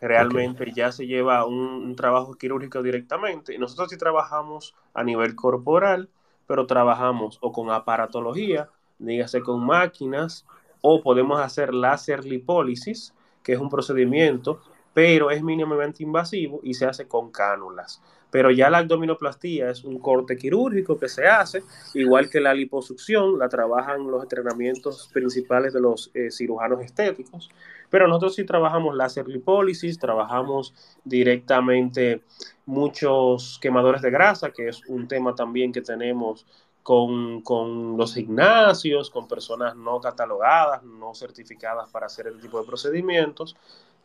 [0.02, 3.58] realmente ya se lleva un, trabajo quirúrgico directamente.
[3.58, 6.10] Nosotros sí trabajamos a nivel corporal,
[6.48, 8.70] pero trabajamos o con aparatología,
[9.00, 10.46] dígase con máquinas,
[10.82, 14.62] o podemos hacer láser lipólisis, que es un procedimiento,
[14.94, 18.02] pero es mínimamente invasivo y se hace con cánulas.
[18.36, 21.64] Pero ya la abdominoplastía es un corte quirúrgico que se hace,
[21.94, 27.50] igual que la liposucción, la trabajan los entrenamientos principales de los eh, cirujanos estéticos.
[27.90, 30.74] Pero nosotros sí trabajamos láser lipólisis, trabajamos
[31.06, 32.24] directamente
[32.66, 36.46] muchos quemadores de grasa, que es un tema también que tenemos
[36.84, 42.68] con, con, los gimnasios, con personas no catalogadas, no certificadas para hacer este tipo de
[42.68, 43.56] procedimientos,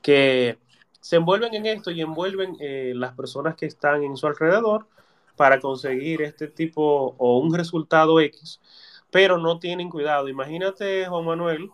[0.01, 0.57] que
[1.01, 4.87] se envuelven en esto y envuelven eh, las personas que están en su alrededor
[5.37, 8.61] para conseguir este tipo o un resultado X,
[9.11, 10.29] pero no tienen cuidado.
[10.29, 11.71] Imagínate, Juan Manuel,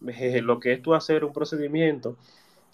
[0.00, 2.16] lo que es tú hacer un procedimiento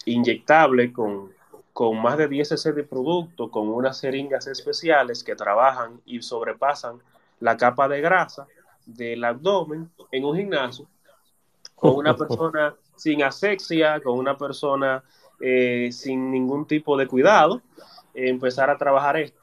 [0.05, 1.31] inyectable con,
[1.71, 6.99] con más de 10 cc de producto, con unas jeringas especiales que trabajan y sobrepasan
[7.39, 8.45] la capa de grasa
[8.85, 10.87] del abdomen en un gimnasio,
[11.75, 15.03] con una persona sin asexia, con una persona
[15.45, 17.61] eh, sin ningún tipo de cuidado,
[18.13, 19.41] empezar a trabajar esto.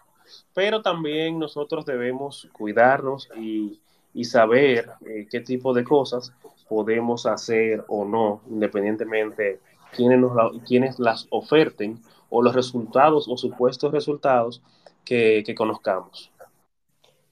[0.55, 3.79] Pero también nosotros debemos cuidarnos y,
[4.15, 6.33] y saber eh, qué tipo de cosas
[6.71, 9.61] podemos hacer o no, independientemente
[9.95, 10.33] quienes, nos
[10.67, 14.63] quienes las oferten o los resultados o supuestos resultados
[15.05, 16.33] que, conozcamos.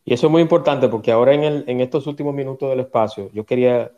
[0.05, 3.31] Y eso es muy importante porque ahora en, el, en estos últimos minutos del espacio,
[3.33, 3.93] yo quería,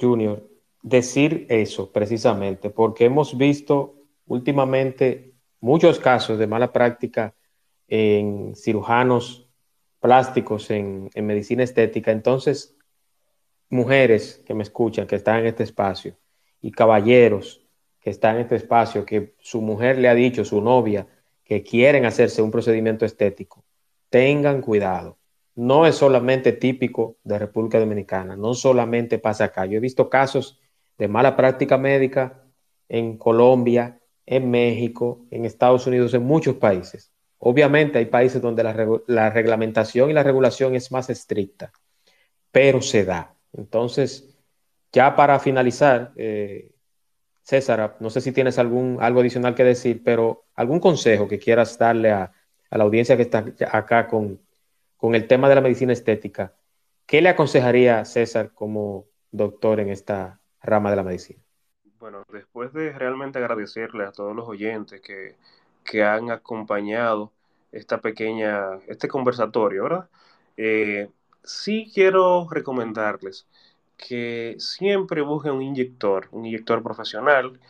[0.00, 0.42] Junior,
[0.82, 3.94] decir eso precisamente, porque hemos visto
[4.26, 7.34] últimamente muchos casos de mala práctica
[7.88, 9.48] en cirujanos
[10.00, 12.10] plásticos, en, medicina estética.
[12.10, 12.76] Entonces,
[13.70, 16.16] mujeres que me escuchan, que están en este espacio,
[16.60, 17.60] y caballeros
[18.00, 21.06] que están en este espacio, que su mujer le ha dicho, su novia,
[21.44, 23.64] que quieren hacerse un procedimiento estético,
[24.10, 25.18] tengan cuidado.
[25.54, 29.66] No es solamente típico de República Dominicana, no solamente pasa acá.
[29.66, 30.58] Yo he visto casos
[30.98, 32.42] de mala práctica médica
[32.88, 37.12] en Colombia, en México, en Estados Unidos, en muchos países.
[37.38, 38.74] Obviamente hay países donde la,
[39.06, 41.72] la reglamentación y la regulación es más estricta,
[42.52, 43.34] pero se da.
[43.52, 44.32] Entonces,
[44.92, 46.70] ya para finalizar, eh,
[47.42, 51.76] César, no sé si tienes algún, algo adicional que decir, pero algún consejo que quieras
[51.78, 52.32] darle a,
[52.70, 54.40] la audiencia que está acá con,
[54.96, 56.54] con, el tema de la medicina estética.
[57.04, 61.42] ¿Qué le aconsejaría César como doctor en esta rama de la medicina?
[61.98, 65.36] Bueno, después de realmente agradecerle a todos los oyentes que,
[65.84, 67.32] que han acompañado
[67.70, 70.10] esta pequeña, este conversatorio, ¿verdad?
[70.56, 71.10] Eh,
[71.44, 73.46] sí quiero recomendarles
[73.96, 77.60] que siempre busquen un inyector, un inyector profesional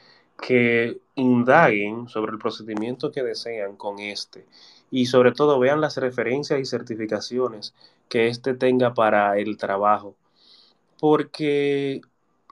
[0.40, 4.46] que indaguen sobre el procedimiento que desean con este
[4.90, 7.74] y sobre todo vean las referencias y certificaciones
[8.08, 10.16] que éste tenga para el trabajo.
[11.00, 12.00] Porque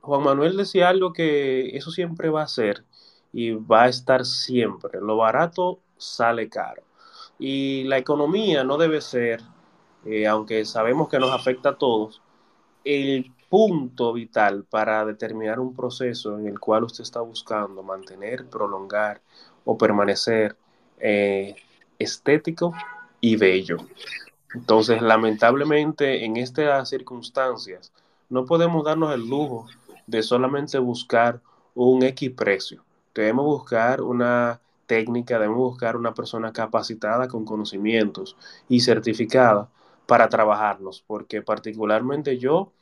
[0.02, 2.84] Juan Manuel decía algo que eso siempre va a ser
[3.32, 5.00] y va a estar siempre.
[5.00, 6.82] Lo barato sale caro.
[7.38, 9.40] Y la economía no debe ser,
[10.04, 12.22] eh, aunque sabemos que nos afecta a todos,
[12.84, 19.20] el punto vital para determinar un proceso en el cual usted está buscando mantener, prolongar
[19.64, 20.56] o permanecer
[20.98, 21.56] eh,
[21.98, 22.72] estético
[23.20, 23.78] y bello.
[24.54, 27.92] Entonces, lamentablemente, en estas circunstancias,
[28.28, 29.66] no podemos darnos el lujo
[30.10, 31.40] de solamente buscar
[31.74, 32.84] un X precio.
[33.14, 38.36] Debemos buscar una técnica, debemos buscar una persona capacitada con conocimientos
[38.68, 39.70] y certificada
[40.06, 42.72] para trabajarnos, porque particularmente yo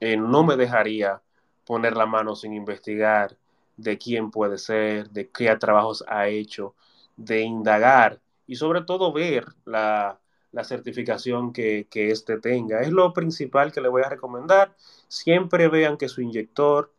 [0.00, 1.22] eh, no me dejaría
[1.64, 3.36] poner la mano sin investigar
[3.76, 6.74] de quién puede ser, de qué trabajos ha hecho,
[7.16, 10.18] de indagar y sobre todo ver la,
[10.64, 12.80] certificación que, que éste tenga.
[12.80, 14.74] Es lo principal que le voy a recomendar.
[15.08, 16.92] Siempre vean que su inyector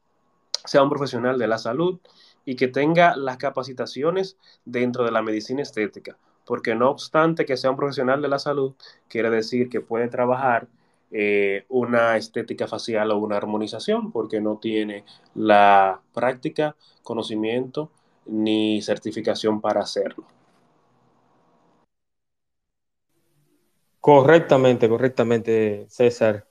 [0.66, 2.00] sea un profesional de la salud
[2.46, 7.72] y que tenga las capacitaciones dentro de la medicina estética, porque no obstante que sea
[7.72, 8.74] un profesional de la salud,
[9.10, 10.68] quiere decir que puede trabajar
[11.12, 15.06] eh, una estética facial o una armonización porque no tiene
[15.36, 17.92] la práctica, conocimiento
[18.26, 20.26] ni certificación para hacerlo.
[24.08, 26.48] Correctamente, correctamente, César.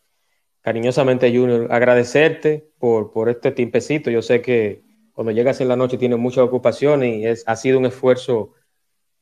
[0.60, 4.10] Cariñosamente, Junior, agradecerte por, por este tiempecito.
[4.10, 4.82] Yo sé que
[5.12, 8.52] cuando llegas en la noche tienes mucha ocupación y es, ha sido un esfuerzo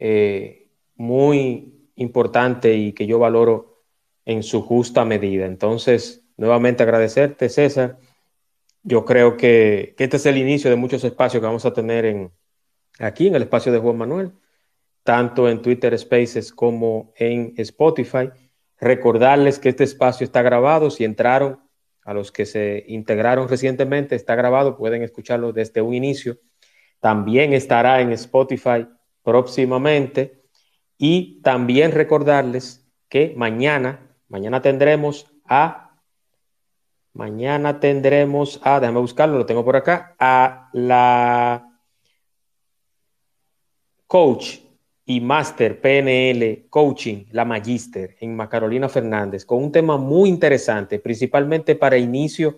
[0.00, 3.84] eh, muy importante y que yo valoro
[4.24, 5.46] en su justa medida.
[5.46, 7.98] Entonces, nuevamente agradecerte, César.
[8.82, 12.32] Yo creo que, este es el inicio de muchos espacios que vamos a tener en,
[12.98, 14.32] aquí en el espacio de Juan Manuel,
[15.04, 18.30] tanto en Twitter Spaces como en Spotify.
[18.80, 20.90] Recordarles que este espacio está grabado.
[20.90, 21.60] Si entraron,
[22.04, 26.38] a los que se integraron recientemente, está grabado, pueden escucharlo desde un inicio.
[26.98, 28.88] También estará en Spotify
[29.22, 30.42] próximamente.
[30.98, 36.00] Y también recordarles que mañana Mañana tendremos a,
[37.12, 41.78] mañana tendremos a, déjame buscarlo, lo tengo por acá, a la
[44.08, 44.58] coach
[45.06, 51.74] y máster PNL Coaching, la Magister en Macarolina Fernández, con un tema muy interesante, principalmente
[51.74, 52.56] para inicio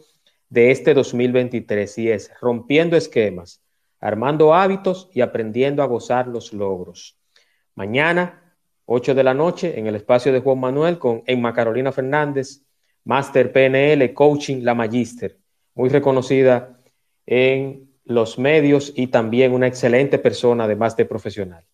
[0.48, 3.62] de este 2023, y es rompiendo esquemas,
[4.00, 7.18] armando hábitos y aprendiendo a gozar los logros.
[7.74, 12.62] Mañana 8 de la noche, en el espacio de Juan Manuel con Emma Carolina Fernández,
[13.04, 15.36] Máster PNL, Coaching, la Magister,
[15.74, 16.80] muy reconocida
[17.26, 21.64] en los medios y también una excelente persona, además de profesional.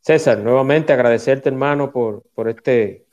[0.00, 3.06] César, nuevamente agradecerte, hermano, por, por, este,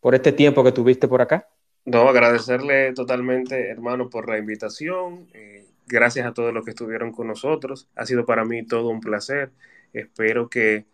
[0.00, 1.48] por este tiempo que tuviste por acá.
[1.84, 5.28] No, agradecerle totalmente, hermano, por la invitación.
[5.34, 7.88] Eh, gracias a todos los que estuvieron con nosotros.
[7.96, 9.50] Ha sido para mí todo un placer.
[9.92, 10.86] Espero que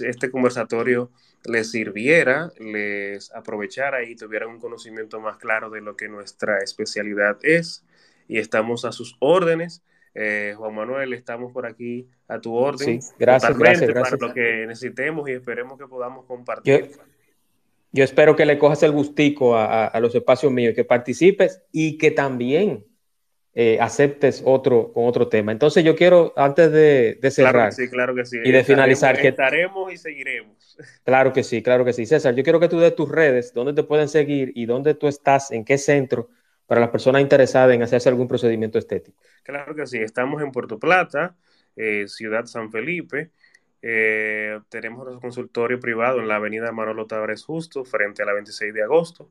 [0.00, 1.10] este conversatorio
[1.44, 7.38] les sirviera, les aprovechara y tuvieran un conocimiento más claro de lo que nuestra especialidad
[7.42, 7.84] es.
[8.28, 9.82] Y estamos a sus órdenes.
[10.14, 13.02] Eh, Juan Manuel, estamos por aquí a tu orden.
[13.02, 16.90] Sí, gracias, gracias, gracias, Para lo que necesitemos y esperemos que podamos compartir.
[17.92, 21.96] Yo, espero que le cojas el gustico a, a los espacios míos, que participes y
[21.98, 22.84] que también
[23.56, 25.52] eh, aceptes otro con otro tema.
[25.52, 28.38] Entonces yo quiero, antes de, cerrar sí, claro que sí.
[28.42, 30.54] y de finalizar, que estaremos y seguiremos.
[31.04, 32.04] Claro que sí, claro que sí.
[32.04, 35.06] César, yo quiero que tú des tus redes, dónde te pueden seguir y dónde tú
[35.06, 36.30] estás, en qué centro,
[36.66, 39.20] para las personas interesadas en hacerse algún procedimiento estético.
[39.42, 41.36] Claro que sí, estamos en Puerto Plata,
[41.76, 43.30] eh, Ciudad San Felipe.
[43.82, 48.72] Eh, tenemos nuestro consultorio privado en la avenida Manolo Tavares Justo, frente a la 26
[48.72, 49.30] de agosto,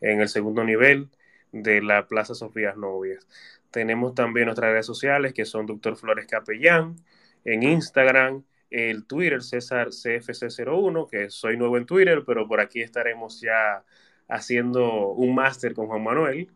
[0.00, 1.08] en el segundo nivel
[1.52, 3.26] de la Plaza Sofías Novias.
[3.70, 6.96] Tenemos también nuestras redes sociales que son Doctor Flores Capellán,
[7.44, 13.40] en Instagram, el Twitter César CFC01, que soy nuevo en Twitter, pero por aquí estaremos
[13.40, 13.84] ya
[14.28, 16.48] haciendo un máster con Juan Manuel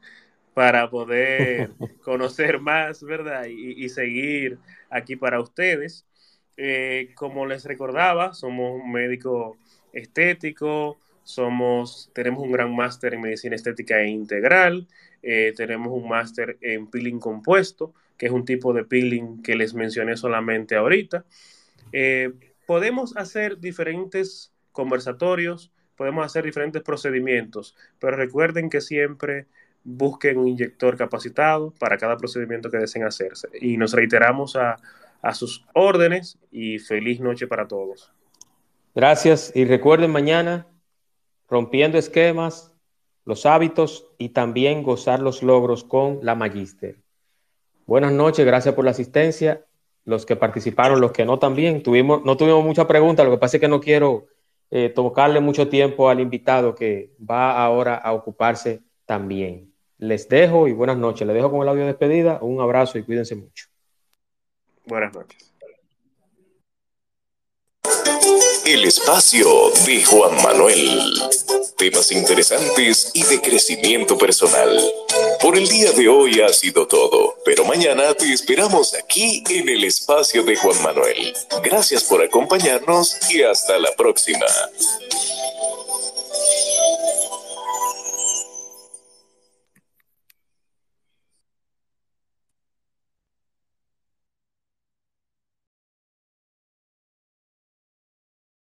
[0.55, 1.71] para poder
[2.03, 3.47] conocer más, ¿verdad?
[3.47, 4.59] Y, seguir
[4.91, 6.07] aquí para ustedes.
[6.57, 9.59] Eh, como les recordaba, somos un médico
[9.93, 14.87] estético, somos, tenemos un gran máster en medicina estética e integral,
[15.23, 19.75] eh, tenemos un máster en peeling compuesto, que es un tipo de peeling que les
[19.75, 21.25] mencioné solamente ahorita.
[21.93, 22.33] Eh,
[22.67, 29.47] podemos hacer diferentes conversatorios, podemos hacer diferentes procedimientos, pero recuerden que siempre
[29.84, 33.49] busquen un inyector capacitado para cada procedimiento que deseen hacerse.
[33.61, 34.76] Y nos reiteramos a,
[35.22, 38.12] a sus órdenes y feliz noche para todos.
[38.94, 40.66] Gracias y recuerden mañana
[41.49, 42.72] rompiendo esquemas,
[43.24, 46.97] los hábitos y también gozar los logros con la Magister.
[47.86, 49.64] Buenas noches, gracias por la asistencia.
[50.05, 51.82] Los que participaron, los que no también.
[51.82, 54.26] Tuvimos, no tuvimos muchas preguntas, lo que pasa es que no quiero
[54.71, 59.73] eh, tocarle mucho tiempo al invitado que va ahora a ocuparse también.
[59.99, 61.27] Les dejo y buenas noches.
[61.27, 62.39] Les dejo con el audio de despedida.
[62.43, 63.67] Un abrazo y cuídense mucho.
[64.85, 65.53] Buenas noches.
[68.67, 69.47] El espacio
[69.87, 71.23] de Juan Manuel.
[71.79, 74.77] Temas interesantes y de crecimiento personal.
[75.41, 79.84] Por el día de hoy ha sido todo, pero mañana te esperamos aquí en el
[79.84, 81.34] espacio de Juan Manuel.
[81.62, 84.47] Gracias por acompañarnos y hasta la próxima.